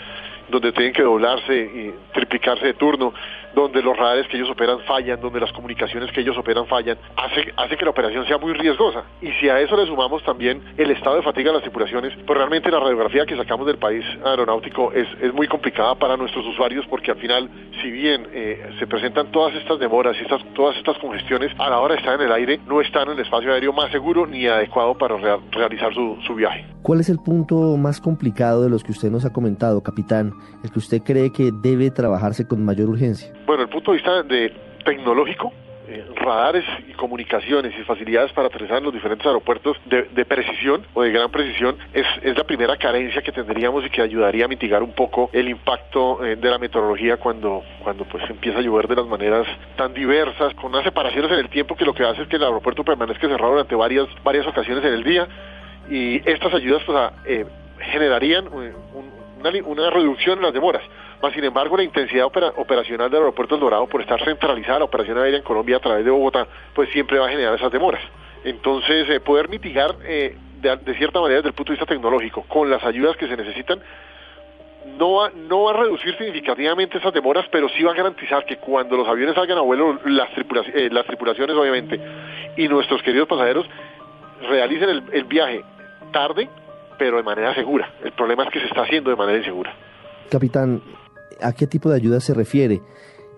donde 0.52 0.70
tienen 0.72 0.92
que 0.92 1.02
doblarse 1.02 1.56
y 1.56 1.94
triplicarse 2.12 2.66
de 2.66 2.74
turno, 2.74 3.12
donde 3.54 3.82
los 3.82 3.96
radares 3.96 4.26
que 4.28 4.36
ellos 4.36 4.50
operan 4.50 4.80
fallan, 4.80 5.20
donde 5.20 5.40
las 5.40 5.52
comunicaciones 5.52 6.12
que 6.12 6.20
ellos 6.20 6.36
operan 6.36 6.66
fallan, 6.66 6.98
hace, 7.16 7.52
hace 7.56 7.76
que 7.76 7.84
la 7.84 7.90
operación 7.90 8.26
sea 8.26 8.38
muy 8.38 8.52
riesgosa. 8.52 9.04
Y 9.20 9.32
si 9.32 9.48
a 9.48 9.60
eso 9.60 9.76
le 9.76 9.86
sumamos 9.86 10.22
también 10.24 10.62
el 10.76 10.90
estado 10.90 11.16
de 11.16 11.22
fatiga 11.22 11.48
de 11.48 11.54
las 11.54 11.62
tripulaciones, 11.62 12.12
pues 12.26 12.36
realmente 12.36 12.70
la 12.70 12.80
radiografía 12.80 13.26
que 13.26 13.36
sacamos 13.36 13.66
del 13.66 13.78
país 13.78 14.04
aeronáutico 14.24 14.92
es, 14.92 15.08
es 15.20 15.32
muy 15.32 15.48
complicada 15.48 15.94
para 15.94 16.16
nuestros 16.16 16.46
usuarios 16.46 16.86
porque 16.88 17.10
al 17.10 17.18
final, 17.18 17.48
si 17.82 17.90
bien 17.90 18.28
eh, 18.32 18.74
se 18.78 18.86
presentan 18.86 19.32
todas 19.32 19.54
estas 19.54 19.78
demoras 19.78 20.16
y 20.18 20.22
estas, 20.22 20.42
todas 20.54 20.76
estas 20.76 20.98
congestiones, 20.98 21.50
a 21.58 21.70
la 21.70 21.80
hora 21.80 21.94
de 21.94 22.00
estar 22.00 22.20
en 22.20 22.26
el 22.26 22.32
aire 22.32 22.60
no 22.66 22.80
están 22.80 23.08
en 23.08 23.14
el 23.14 23.20
espacio 23.20 23.52
aéreo 23.52 23.72
más 23.72 23.90
seguro 23.90 24.26
ni 24.26 24.46
adecuado 24.46 24.94
para 24.94 25.16
realizar 25.50 25.94
su, 25.94 26.18
su 26.26 26.34
viaje. 26.34 26.66
¿Cuál 26.82 27.00
es 27.00 27.08
el 27.08 27.18
punto 27.18 27.76
más 27.76 28.00
complicado 28.00 28.62
de 28.62 28.68
los 28.68 28.82
que 28.82 28.92
usted 28.92 29.10
nos 29.10 29.24
ha 29.24 29.32
comentado, 29.32 29.80
capitán? 29.82 30.32
El 30.62 30.70
que 30.70 30.78
usted 30.78 31.02
cree 31.02 31.32
que 31.32 31.50
debe 31.52 31.90
trabajarse 31.90 32.46
con 32.46 32.64
mayor 32.64 32.88
urgencia. 32.88 33.32
Bueno, 33.46 33.64
el 33.64 33.68
punto 33.68 33.90
de 33.90 33.96
vista 33.96 34.22
de 34.22 34.52
tecnológico, 34.84 35.52
eh, 35.88 36.06
radares 36.14 36.64
y 36.88 36.92
comunicaciones 36.92 37.74
y 37.78 37.82
facilidades 37.82 38.32
para 38.32 38.46
aterrizar 38.46 38.80
los 38.80 38.94
diferentes 38.94 39.26
aeropuertos 39.26 39.76
de, 39.84 40.24
precisión 40.24 40.86
o 40.94 41.02
de 41.02 41.10
gran 41.10 41.30
precisión 41.30 41.76
es, 41.92 42.06
la 42.36 42.44
primera 42.44 42.76
carencia 42.76 43.20
que 43.20 43.32
tendríamos 43.32 43.84
y 43.84 43.90
que 43.90 44.00
ayudaría 44.00 44.44
a 44.44 44.48
mitigar 44.48 44.82
un 44.82 44.92
poco 44.92 45.28
el 45.32 45.48
impacto 45.48 46.24
eh, 46.24 46.36
de 46.36 46.50
la 46.50 46.58
meteorología 46.58 47.16
cuando, 47.16 47.64
cuando 47.82 48.04
pues 48.04 48.22
empieza 48.30 48.60
a 48.60 48.62
llover 48.62 48.86
de 48.86 48.96
las 48.96 49.06
maneras 49.06 49.46
tan 49.76 49.92
diversas, 49.92 50.54
con 50.54 50.66
unas 50.66 50.84
separaciones 50.84 51.32
en 51.32 51.38
el 51.40 51.50
tiempo 51.50 51.74
que 51.74 51.84
lo 51.84 51.92
que 51.92 52.04
hace 52.04 52.22
es 52.22 52.28
que 52.28 52.36
el 52.36 52.44
aeropuerto 52.44 52.84
permanezca 52.84 53.26
cerrado 53.26 53.50
durante 53.52 53.74
varias, 53.74 54.06
varias 54.22 54.46
ocasiones 54.46 54.84
en 54.84 54.94
el 54.94 55.02
día 55.02 55.26
y 55.90 56.22
estas 56.30 56.54
ayudas 56.54 56.82
pues, 56.86 57.12
eh, 57.26 57.44
generarían 57.90 58.46
una, 59.64 59.90
reducción 59.90 60.38
en 60.38 60.44
las 60.44 60.52
demoras 60.52 60.82
sin 61.30 61.44
embargo, 61.44 61.76
la 61.76 61.84
intensidad 61.84 62.26
operacional 62.26 63.08
del 63.08 63.20
aeropuerto 63.20 63.54
El 63.54 63.60
Dorado, 63.60 63.86
por 63.86 64.00
estar 64.00 64.22
centralizada 64.24 64.80
la 64.80 64.86
operación 64.86 65.18
aérea 65.18 65.38
en 65.38 65.44
Colombia 65.44 65.76
a 65.76 65.80
través 65.80 66.04
de 66.04 66.10
Bogotá, 66.10 66.46
pues 66.74 66.90
siempre 66.90 67.18
va 67.18 67.26
a 67.26 67.30
generar 67.30 67.54
esas 67.54 67.70
demoras. 67.70 68.02
Entonces, 68.44 69.08
eh, 69.08 69.20
poder 69.20 69.48
mitigar 69.48 69.94
eh, 70.04 70.36
de, 70.60 70.94
cierta 70.96 71.20
manera 71.20 71.38
desde 71.38 71.50
el 71.50 71.54
punto 71.54 71.72
de 71.72 71.78
vista 71.78 71.86
tecnológico, 71.86 72.42
con 72.48 72.68
las 72.68 72.82
ayudas 72.82 73.16
que 73.16 73.28
se 73.28 73.36
necesitan, 73.36 73.80
no 74.98 75.12
va, 75.12 75.30
no 75.30 75.62
va 75.62 75.70
a 75.70 75.74
reducir 75.74 76.16
significativamente 76.16 76.98
esas 76.98 77.14
demoras, 77.14 77.46
pero 77.52 77.68
sí 77.68 77.84
va 77.84 77.92
a 77.92 77.94
garantizar 77.94 78.44
que 78.44 78.56
cuando 78.56 78.96
los 78.96 79.06
aviones 79.06 79.36
salgan 79.36 79.58
a 79.58 79.60
vuelo, 79.60 80.00
las, 80.04 80.28
eh, 80.74 80.88
las 80.90 81.06
tripulaciones 81.06 81.54
obviamente, 81.54 82.00
y 82.56 82.66
nuestros 82.66 83.00
queridos 83.02 83.28
pasajeros 83.28 83.64
realicen 84.48 85.04
el 85.12 85.24
viaje 85.24 85.62
tarde, 86.12 86.48
pero 86.98 87.16
de 87.16 87.22
manera 87.22 87.54
segura. 87.54 87.92
El 88.02 88.12
problema 88.12 88.44
es 88.44 88.50
que 88.50 88.60
se 88.60 88.66
está 88.66 88.82
haciendo 88.82 89.10
de 89.10 89.16
manera 89.16 89.38
insegura. 89.38 89.74
Capitán, 90.30 90.82
¿A 91.42 91.52
qué 91.52 91.66
tipo 91.66 91.90
de 91.90 91.96
ayuda 91.96 92.20
se 92.20 92.34
refiere? 92.34 92.80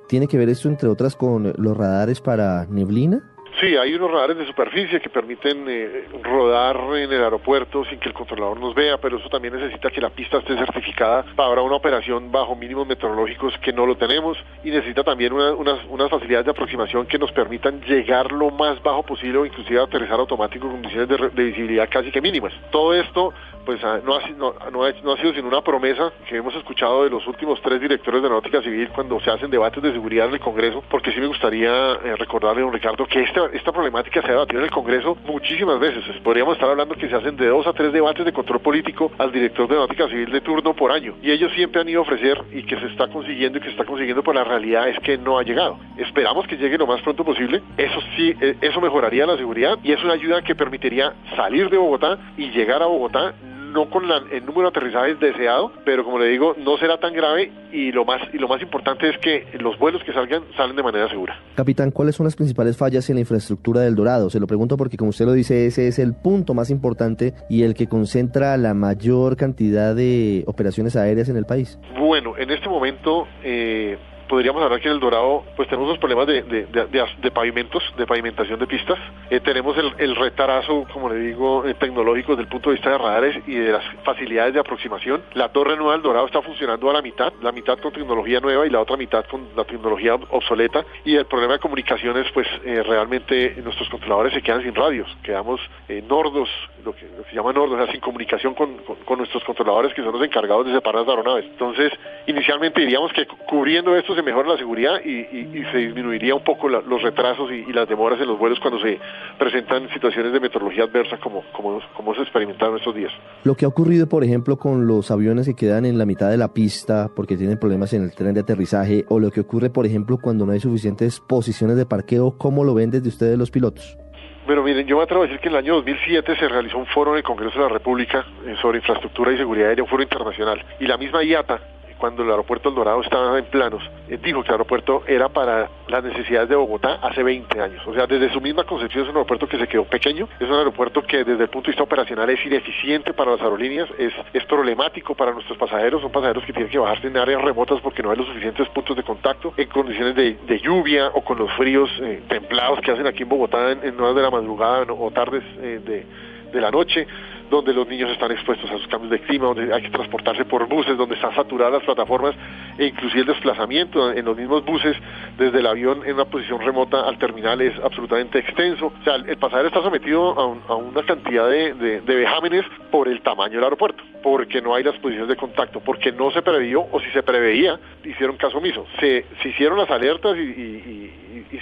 ¿Tiene 0.09 0.27
que 0.27 0.37
ver 0.37 0.49
esto, 0.49 0.69
entre 0.69 0.89
otras, 0.89 1.17
con 1.17 1.53
los 1.57 1.77
radares 1.77 2.21
para 2.21 2.67
neblina? 2.67 3.34
Sí, 3.61 3.77
hay 3.77 3.95
unos 3.95 4.11
radares 4.11 4.37
de 4.37 4.47
superficie 4.47 5.01
que 5.01 5.09
permiten 5.09 5.65
eh, 5.69 6.09
rodar 6.23 6.77
en 6.97 7.13
el 7.13 7.23
aeropuerto 7.23 7.85
sin 7.85 8.01
que 8.01 8.09
el 8.09 8.15
controlador 8.15 8.59
nos 8.59 8.75
vea, 8.75 8.99
pero 8.99 9.19
eso 9.19 9.29
también 9.29 9.55
necesita 9.55 9.91
que 9.91 10.01
la 10.01 10.11
pista 10.11 10.39
esté 10.39 10.57
certificada 10.57 11.25
para 11.37 11.63
una 11.63 11.77
operación 11.77 12.33
bajo 12.33 12.57
mínimos 12.57 12.87
meteorológicos 12.87 13.57
que 13.59 13.73
no 13.73 13.87
lo 13.87 13.97
tenemos 13.97 14.37
y 14.65 14.71
necesita 14.71 15.05
también 15.05 15.33
unas, 15.33 15.85
unas 15.89 16.11
facilidades 16.11 16.47
de 16.47 16.51
aproximación 16.51 17.07
que 17.07 17.17
nos 17.17 17.31
permitan 17.31 17.81
llegar 17.83 18.33
lo 18.33 18.51
más 18.51 18.83
bajo 18.83 19.05
posible 19.05 19.39
o 19.39 19.47
inclusive 19.47 19.81
aterrizar 19.81 20.19
automático 20.19 20.67
con 20.67 20.83
condiciones 20.83 21.09
de, 21.09 21.29
de 21.31 21.45
visibilidad 21.45 21.89
casi 21.89 22.11
que 22.11 22.21
mínimas. 22.21 22.53
Todo 22.73 22.93
esto 22.93 23.33
pues 23.65 23.83
ah, 23.83 24.01
no 24.05 24.17
ha, 24.17 24.29
no, 24.31 24.55
no, 24.71 24.85
ha, 24.85 25.17
sido 25.17 25.33
sino 25.33 25.49
una 25.49 25.63
promesa 25.63 26.13
que 26.29 26.37
hemos 26.37 26.55
escuchado 26.55 27.05
de 27.05 27.11
los 27.11 27.27
últimos 27.27 27.61
tres 27.63 27.81
directores 27.81 28.23
de 28.23 28.29
Náutica 28.29 28.63
Civil 28.63 28.89
cuando 28.91 29.21
se 29.21 29.31
hacen 29.31 29.51
debates 29.51 29.83
de 29.83 29.93
seguridad 29.93 30.29
en 30.29 30.35
el 30.35 30.41
Congreso, 30.41 30.83
porque 30.91 31.13
sí 31.13 31.21
me 31.21 31.27
gustaría 31.27 31.93
eh, 31.93 32.17
recordarle, 32.17 32.63
don 32.63 32.73
Ricardo, 32.73 33.07
que 33.07 33.23
esta, 33.23 33.44
esta 33.53 33.73
problemática 33.73 34.21
se 34.23 34.29
ha 34.29 34.33
debatido 34.33 34.61
en 34.61 34.65
el 34.65 34.71
Congreso 34.71 35.17
muchísimas 35.25 35.79
veces. 35.79 36.05
Podríamos 36.23 36.55
estar 36.55 36.71
hablando 36.71 36.95
que 36.95 37.09
se 37.09 37.15
hacen 37.15 37.37
de 37.37 37.47
dos 37.47 37.67
a 37.67 37.73
tres 37.73 37.93
debates 37.93 38.25
de 38.25 38.33
control 38.33 38.61
político 38.61 39.13
al 39.19 39.33
director 39.33 39.69
de 39.69 39.77
Náutica 39.77 40.09
Civil 40.09 40.31
de 40.31 40.41
turno 40.41 40.75
por 40.75 40.93
año, 40.93 41.15
y 41.23 41.31
ellos 41.31 41.53
siempre 41.55 41.81
han 41.81 41.89
ido 41.89 42.01
a 42.01 42.03
ofrecer 42.03 42.43
y 42.53 42.65
que 42.65 42.79
se 42.79 42.87
está 42.87 43.09
consiguiendo 43.09 43.59
y 43.59 43.61
que 43.61 43.67
se 43.67 43.73
está 43.73 43.85
consiguiendo, 43.85 44.23
por 44.23 44.35
la 44.35 44.45
realidad 44.45 44.89
es 44.89 44.99
que 45.01 45.19
no 45.19 45.39
ha 45.39 45.43
llegado. 45.43 45.79
Esperamos 45.97 46.47
que 46.47 46.57
llegue 46.57 46.79
lo 46.79 46.87
más 46.87 47.01
pronto 47.03 47.25
posible, 47.25 47.63
eso 47.77 48.01
sí, 48.17 48.35
eh, 48.41 48.57
eso 48.61 48.81
mejoraría 48.81 49.27
la 49.27 49.37
seguridad 49.37 49.79
y 49.83 49.93
es 49.93 50.03
una 50.03 50.15
ayuda 50.15 50.43
que 50.43 50.55
permitiría 50.55 51.13
salir 51.37 51.69
de 51.71 51.77
Bogotá 51.77 52.19
y 52.37 52.51
llegar 52.51 52.83
a 52.83 52.87
Bogotá 52.87 53.35
no 53.75 53.91
con 53.91 54.05
el 54.05 54.47
número 54.47 54.63
de 54.63 54.69
aterrizajes 54.69 55.19
deseado, 55.19 55.73
pero 55.85 56.05
como 56.05 56.19
le 56.19 56.29
digo, 56.29 56.55
no 56.57 56.79
será 56.79 56.99
tan 56.99 57.13
grave 57.13 57.51
y 57.73 57.91
lo 57.91 58.05
más 58.05 58.23
y 58.33 58.39
lo 58.39 58.47
más 58.47 58.63
importante 58.63 59.09
es 59.09 59.19
que 59.19 59.47
los 59.59 59.77
vuelos 59.79 60.03
que 60.05 60.13
salgan 60.13 60.45
salen 60.57 60.77
de 60.77 60.83
manera 60.83 61.09
segura. 61.09 61.39
Capitán, 61.57 61.91
¿cuáles 61.91 62.15
son 62.15 62.25
las 62.25 62.37
principales 62.37 62.77
fallas 62.77 63.11
en 63.11 63.17
la 63.17 63.21
infraestructura 63.21 63.81
del 63.81 63.97
Dorado? 63.97 64.31
Se 64.31 64.39
lo 64.39 64.47
pregunto 64.47 64.77
porque 64.77 64.97
como 64.97 65.11
usted 65.11 65.27
lo 65.27 65.33
dice, 65.33 65.67
ese 65.67 65.89
es 65.89 65.99
el 65.99 66.15
punto 66.15 66.55
más 66.55 66.71
importante 66.71 67.35
y 67.51 67.65
el 67.65 67.75
que 67.75 67.89
concentra 67.89 68.57
la 68.57 68.75
mayor 68.75 69.37
cantidad 69.37 69.95
de 69.95 70.45
operaciones 70.47 70.95
aéreas 70.95 71.29
en 71.29 71.37
el 71.37 71.45
país. 71.45 71.79
Bueno, 71.99 72.39
en 72.39 72.51
este 72.51 72.69
momento 72.69 73.27
eh, 73.43 73.99
podríamos 74.29 74.63
hablar 74.63 74.81
que 74.81 74.89
en 74.89 74.95
el 74.95 75.01
Dorado 75.01 75.45
pues 75.57 75.69
tenemos 75.69 75.89
los 75.89 75.99
problemas 75.99 76.27
de, 76.27 76.43
de, 76.43 77.31
pavimentos, 77.31 77.83
de 77.97 78.07
pavimentación 78.07 78.59
de 78.59 78.67
pistas. 78.67 78.99
Eh, 79.31 79.41
tenemos 79.41 79.77
el, 79.77 79.93
el, 79.99 80.17
retraso, 80.17 80.87
como 80.93 81.09
le 81.09 81.17
digo, 81.17 81.65
eh, 81.67 81.75
tecnológico 81.75 82.33
desde 82.33 82.43
el 82.43 82.49
punto 82.49 82.71
de 82.71 82.77
vista 82.77 82.91
de 82.91 82.99
radares 82.99 83.43
y 83.47 83.55
de 83.55 83.73
las 83.73 83.85
facilidades 84.05 84.55
de 84.55 84.61
aproximación. 84.61 85.23
La 85.35 85.51
torre 85.51 85.77
nueva 85.77 85.93
del 85.93 86.03
Dorado 86.03 86.27
está 86.27 86.43
funcionando 86.43 86.91
a 86.91 86.93
la 86.93 87.03
mitad, 87.03 87.33
la 87.43 87.53
mitad 87.53 87.79
con 87.79 87.93
tecnología 87.93 88.41
nueva 88.41 88.67
y 88.67 88.71
la 88.71 88.81
otra 88.81 88.97
mitad 88.97 89.25
con 89.27 89.49
la 89.57 89.65
tecnología 89.65 90.15
obsoleta. 90.15 90.85
Y 91.05 91.17
el 91.17 91.27
problema 91.27 91.55
de 91.55 91.59
comunicaciones, 91.59 92.27
pues 92.33 92.47
eh, 92.65 92.83
realmente 92.83 93.57
nuestros 93.63 93.89
controladores 93.89 94.33
se 94.35 94.43
quedan 94.43 94.63
sin 94.63 94.75
radios, 94.75 95.09
quedamos 95.23 95.61
nordos, 96.09 96.49
lo 96.85 96.95
que, 96.95 97.07
se 97.29 97.37
llama 97.37 97.53
nordos, 97.53 97.79
o 97.79 97.83
sea, 97.83 97.93
sin 97.93 98.01
comunicación 98.01 98.55
con, 98.55 98.77
con, 99.05 99.19
nuestros 99.19 99.43
controladores 99.45 99.95
que 99.95 100.03
son 100.03 100.13
los 100.13 100.23
encargados 100.23 100.67
de 100.67 100.75
separar 100.75 101.03
las 101.03 101.09
aeronaves. 101.09 101.45
Entonces, 101.47 101.93
inicialmente 102.27 102.81
diríamos 102.81 103.13
que 103.13 103.27
cubriendo 103.27 103.97
esto 103.97 104.14
se 104.15 104.23
mejora 104.23 104.51
la 104.51 104.59
seguridad 104.59 105.01
y, 105.05 105.25
se 105.73 105.79
disminuiría 105.79 106.35
un 106.35 106.45
poco 106.45 106.69
los 106.69 107.03
retrasos 107.03 107.51
y, 107.51 107.73
las 107.73 107.89
demoras 107.89 108.21
en 108.21 108.29
los 108.29 108.39
vuelos 108.39 108.59
cuando 108.61 108.81
se 108.81 108.99
presentan 109.39 109.89
situaciones 109.91 110.33
de 110.33 110.41
meteorología 110.41 110.85
adversa 110.85 111.19
como, 111.19 111.43
como, 111.53 111.81
como 111.97 112.15
se 112.15 112.23
experimentaron 112.23 112.79
estos 112.79 112.95
días. 112.95 113.13
Lo 113.45 113.55
que 113.55 113.65
ha 113.65 113.69
ocurrido, 113.69 114.09
por 114.09 114.25
ejemplo, 114.25 114.57
con 114.57 114.87
los 114.87 115.11
aviones 115.11 115.47
que 115.47 115.55
quedan 115.55 115.85
en 115.85 115.99
la 115.99 116.07
mitad 116.07 116.31
de 116.31 116.37
la 116.37 116.53
pista 116.53 117.09
porque 117.15 117.37
tienen 117.37 117.59
problemas 117.59 117.93
en 117.93 118.03
el 118.03 118.15
tren 118.15 118.35
de 118.35 118.41
aterrizaje 118.41 119.05
o 119.09 119.19
lo 119.19 119.31
que 119.31 119.41
ocurre, 119.41 119.71
por 119.71 119.87
ejemplo, 119.87 120.19
cuando 120.19 120.47
no 120.47 120.53
hay 120.53 120.61
suficientes 120.61 121.21
posiciones 121.21 121.77
de 121.77 121.87
parqueo, 121.87 122.37
¿cómo 122.39 122.65
lo 122.65 122.75
ven 122.75 122.91
desde 122.91 123.09
ustedes 123.09 123.39
los 123.39 123.51
pilotos? 123.51 123.99
Bueno, 124.47 124.63
miren, 124.63 124.87
yo 124.87 124.99
me 124.99 125.05
atrevo 125.05 125.23
a 125.23 125.27
decir 125.27 125.41
que 125.41 125.49
en 125.49 125.55
el 125.55 125.61
año 125.61 125.77
2007 125.77 126.37
se 126.37 126.49
realizó 126.49 126.77
un 126.77 126.85
foro 126.87 127.13
en 127.13 127.19
el 127.19 127.23
Congreso 127.23 127.59
de 127.59 127.65
la 127.65 127.71
República 127.71 128.27
eh, 128.45 128.55
sobre 128.61 128.77
infraestructura 128.79 129.33
y 129.33 129.39
seguridad 129.39 129.69
aérea, 129.69 129.83
un 129.83 129.89
foro 129.89 130.03
internacional. 130.03 130.63
Y 130.79 130.87
la 130.87 130.99
misma 130.99 131.25
IATA 131.25 131.61
cuando 132.05 132.23
el 132.23 132.29
aeropuerto 132.29 132.69
El 132.69 132.75
Dorado 132.75 133.01
estaba 133.01 133.39
en 133.39 133.47
planos, 133.47 133.83
dijo 134.23 134.43
que 134.43 134.49
el 134.49 134.53
aeropuerto 134.53 135.05
era 135.07 135.31
para 135.31 135.71
las 135.89 136.05
necesidades 136.05 136.51
de 136.51 136.55
Bogotá 136.55 136.99
hace 137.01 137.23
20 137.23 137.59
años. 137.59 137.83
O 137.87 137.95
sea, 137.95 138.07
desde 138.07 138.31
su 138.31 138.43
misma 138.43 138.65
concepción 138.65 139.05
es 139.05 139.09
un 139.09 139.17
aeropuerto 139.17 139.49
que 139.49 139.57
se 139.57 139.67
quedó 139.67 139.85
pequeño, 139.85 140.29
es 140.39 140.47
un 140.47 140.55
aeropuerto 140.55 141.01
que 141.01 141.25
desde 141.25 141.45
el 141.45 141.49
punto 141.49 141.69
de 141.69 141.71
vista 141.71 141.83
operacional 141.83 142.29
es 142.29 142.45
ineficiente 142.45 143.15
para 143.15 143.31
las 143.31 143.41
aerolíneas, 143.41 143.89
es, 143.97 144.13
es 144.35 144.45
problemático 144.45 145.15
para 145.15 145.33
nuestros 145.33 145.57
pasajeros, 145.57 146.03
son 146.03 146.13
pasajeros 146.13 146.45
que 146.45 146.53
tienen 146.53 146.71
que 146.71 146.79
bajarse 146.79 147.07
en 147.07 147.17
áreas 147.17 147.41
remotas 147.41 147.81
porque 147.81 148.03
no 148.03 148.11
hay 148.11 148.19
los 148.19 148.27
suficientes 148.27 148.69
puntos 148.69 148.95
de 148.95 149.03
contacto, 149.03 149.55
en 149.57 149.69
condiciones 149.71 150.15
de, 150.15 150.61
lluvia 150.63 151.09
o 151.15 151.25
con 151.25 151.39
los 151.39 151.51
fríos 151.53 151.89
eh, 152.03 152.23
templados 152.29 152.81
que 152.83 152.91
hacen 152.91 153.07
aquí 153.07 153.23
en 153.23 153.31
Bogotá 153.31 153.73
en, 153.73 153.99
horas 153.99 154.15
de 154.15 154.23
la 154.23 154.31
madrugada 154.31 154.85
o 154.93 155.11
tardes 155.11 155.43
eh, 155.59 155.81
de, 155.83 156.05
de 156.53 156.61
la 156.61 156.71
noche 156.71 157.07
donde 157.55 157.73
los 157.73 157.89
niños 157.89 158.11
están 158.11 158.33
expuestos 158.33 158.71
a 158.71 158.79
sus 158.79 158.87
cambios 158.89 159.11
de 159.11 159.21
clima, 159.21 159.47
donde 159.47 159.73
hay 159.73 159.83
que 159.83 159.91
transportarse 159.91 160.45
por 160.45 160.67
buses, 160.67 160.97
donde 160.97 161.15
están 161.15 161.35
saturadas 161.35 161.75
las 161.75 161.85
plataformas 161.85 162.35
e 162.79 162.87
inclusive 162.87 163.21
el 163.21 163.27
desplazamiento 163.27 164.13
en 164.13 164.25
los 164.25 164.37
mismos 164.37 164.65
buses 164.65 164.97
desde 165.39 165.61
el 165.61 165.67
avión 165.67 166.03
en 166.05 166.15
una 166.15 166.25
posición 166.25 166.61
remota 166.61 167.03
al 167.03 167.19
terminal 167.19 167.61
es 167.61 167.73
absolutamente 167.83 168.39
extenso. 168.39 168.87
O 168.87 169.05
sea, 169.05 169.17
el 169.17 169.37
pasajero 169.37 169.69
está 169.69 169.83
sometido 169.83 170.39
a, 170.69 170.75
una 170.75 171.03
cantidad 171.05 171.49
de, 171.49 172.01
vejámenes 172.05 172.65
por 172.91 173.09
el 173.09 173.21
tamaño 173.23 173.55
del 173.55 173.65
aeropuerto, 173.65 174.03
porque 174.23 174.61
no 174.61 174.75
hay 174.75 174.83
las 174.83 174.97
posiciones 174.97 175.29
de 175.29 175.37
contacto, 175.37 175.81
porque 175.81 176.13
no 176.13 176.31
se 176.33 176.43
previó 176.43 176.87
o 176.91 177.01
si 177.01 177.11
se 177.11 177.23
preveía, 177.23 177.79
hicieron 178.05 178.37
caso 178.37 178.59
omiso. 178.59 178.87
Se, 178.99 179.25
hicieron 179.45 179.79
las 179.79 179.91
alertas 179.91 180.37
y, 180.37 181.11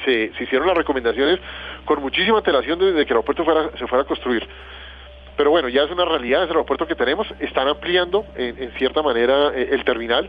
se, 0.04 0.32
hicieron 0.40 0.66
las 0.66 0.76
recomendaciones 0.76 1.38
con 1.84 2.00
muchísima 2.00 2.38
antelación 2.38 2.78
desde 2.78 3.04
que 3.04 3.12
el 3.12 3.18
aeropuerto 3.18 3.44
fuera, 3.44 3.70
se 3.78 3.86
fuera 3.86 4.02
a 4.02 4.06
construir. 4.06 4.48
Pero 5.36 5.50
bueno, 5.50 5.68
ya 5.68 5.82
es 5.82 5.90
una 5.90 6.04
realidad, 6.04 6.42
es 6.42 6.50
el 6.50 6.56
aeropuerto 6.56 6.86
que 6.86 6.94
tenemos, 6.94 7.26
están 7.40 7.68
ampliando 7.68 8.26
en, 8.36 8.70
cierta 8.72 9.02
manera 9.02 9.52
eh, 9.54 9.70
el 9.72 9.84
terminal, 9.84 10.28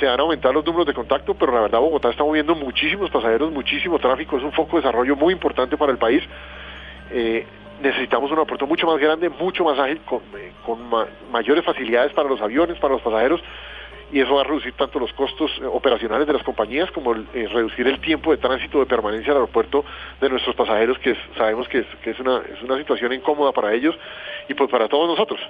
se 0.00 0.06
van 0.06 0.18
a 0.18 0.22
aumentar 0.22 0.54
los 0.54 0.64
números 0.64 0.86
de 0.86 0.94
contacto, 0.94 1.34
pero 1.34 1.52
la 1.52 1.60
verdad 1.60 1.80
Bogotá 1.80 2.10
está 2.10 2.24
moviendo 2.24 2.54
muchísimos 2.54 3.10
pasajeros, 3.10 3.52
muchísimo 3.52 3.98
tráfico, 3.98 4.38
es 4.38 4.44
un 4.44 4.52
foco 4.52 4.76
de 4.76 4.82
desarrollo 4.82 5.16
muy 5.16 5.34
importante 5.34 5.76
para 5.76 5.92
el 5.92 5.98
país. 5.98 6.22
Eh, 7.10 7.46
necesitamos 7.82 8.30
un 8.30 8.38
aeropuerto 8.38 8.66
mucho 8.66 8.86
más 8.86 8.98
grande, 8.98 9.28
mucho 9.28 9.64
más 9.64 9.78
ágil, 9.78 10.00
con, 10.04 10.20
eh, 10.36 10.52
mayores 11.30 11.64
facilidades 11.64 12.12
para 12.12 12.28
los 12.28 12.40
aviones, 12.40 12.78
para 12.78 12.94
los 12.94 13.02
pasajeros, 13.02 13.40
y 14.12 14.20
eso 14.20 14.34
va 14.34 14.42
a 14.42 14.44
reducir 14.44 14.72
tanto 14.74 14.98
los 14.98 15.12
costos 15.12 15.50
eh, 15.60 15.66
operacionales 15.66 16.26
de 16.26 16.32
las 16.32 16.42
compañías 16.42 16.90
como 16.92 17.14
eh, 17.14 17.48
reducir 17.52 17.86
el 17.86 18.00
tiempo 18.00 18.30
de 18.30 18.38
tránsito 18.38 18.78
de 18.80 18.86
permanencia 18.86 19.32
al 19.32 19.38
aeropuerto 19.38 19.84
de 20.20 20.28
nuestros 20.28 20.54
pasajeros, 20.56 20.98
que 20.98 21.14
sabemos 21.36 21.68
que, 21.68 21.80
es, 21.80 21.86
que 22.02 22.10
es, 22.10 22.20
una, 22.20 22.38
es 22.38 22.62
una 22.62 22.78
situación 22.78 23.12
incómoda 23.12 23.52
para 23.52 23.74
ellos 23.74 23.94
y 24.48 24.54
pues 24.54 24.70
para 24.70 24.88
todos 24.88 25.08
nosotros. 25.08 25.40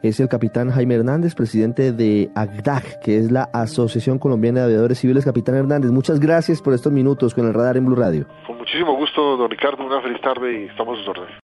Es 0.00 0.20
el 0.20 0.28
capitán 0.28 0.70
Jaime 0.70 0.94
Hernández, 0.94 1.34
presidente 1.34 1.90
de 1.90 2.30
AGDAG, 2.36 3.00
que 3.02 3.18
es 3.18 3.32
la 3.32 3.48
Asociación 3.52 4.20
Colombiana 4.20 4.60
de 4.60 4.66
Aviadores 4.66 5.00
Civiles. 5.00 5.24
Capitán 5.24 5.56
Hernández, 5.56 5.90
muchas 5.90 6.20
gracias 6.20 6.62
por 6.62 6.72
estos 6.72 6.92
minutos 6.92 7.34
con 7.34 7.48
el 7.48 7.54
radar 7.54 7.76
en 7.76 7.86
Blue 7.86 7.96
Radio. 7.96 8.26
Con 8.46 8.58
muchísimo 8.58 8.94
gusto, 8.94 9.36
don 9.36 9.50
Ricardo, 9.50 9.84
una 9.84 10.00
feliz 10.00 10.20
tarde 10.20 10.62
y 10.62 10.64
estamos 10.66 10.96
a 10.96 11.00
sus 11.00 11.08
órdenes. 11.08 11.34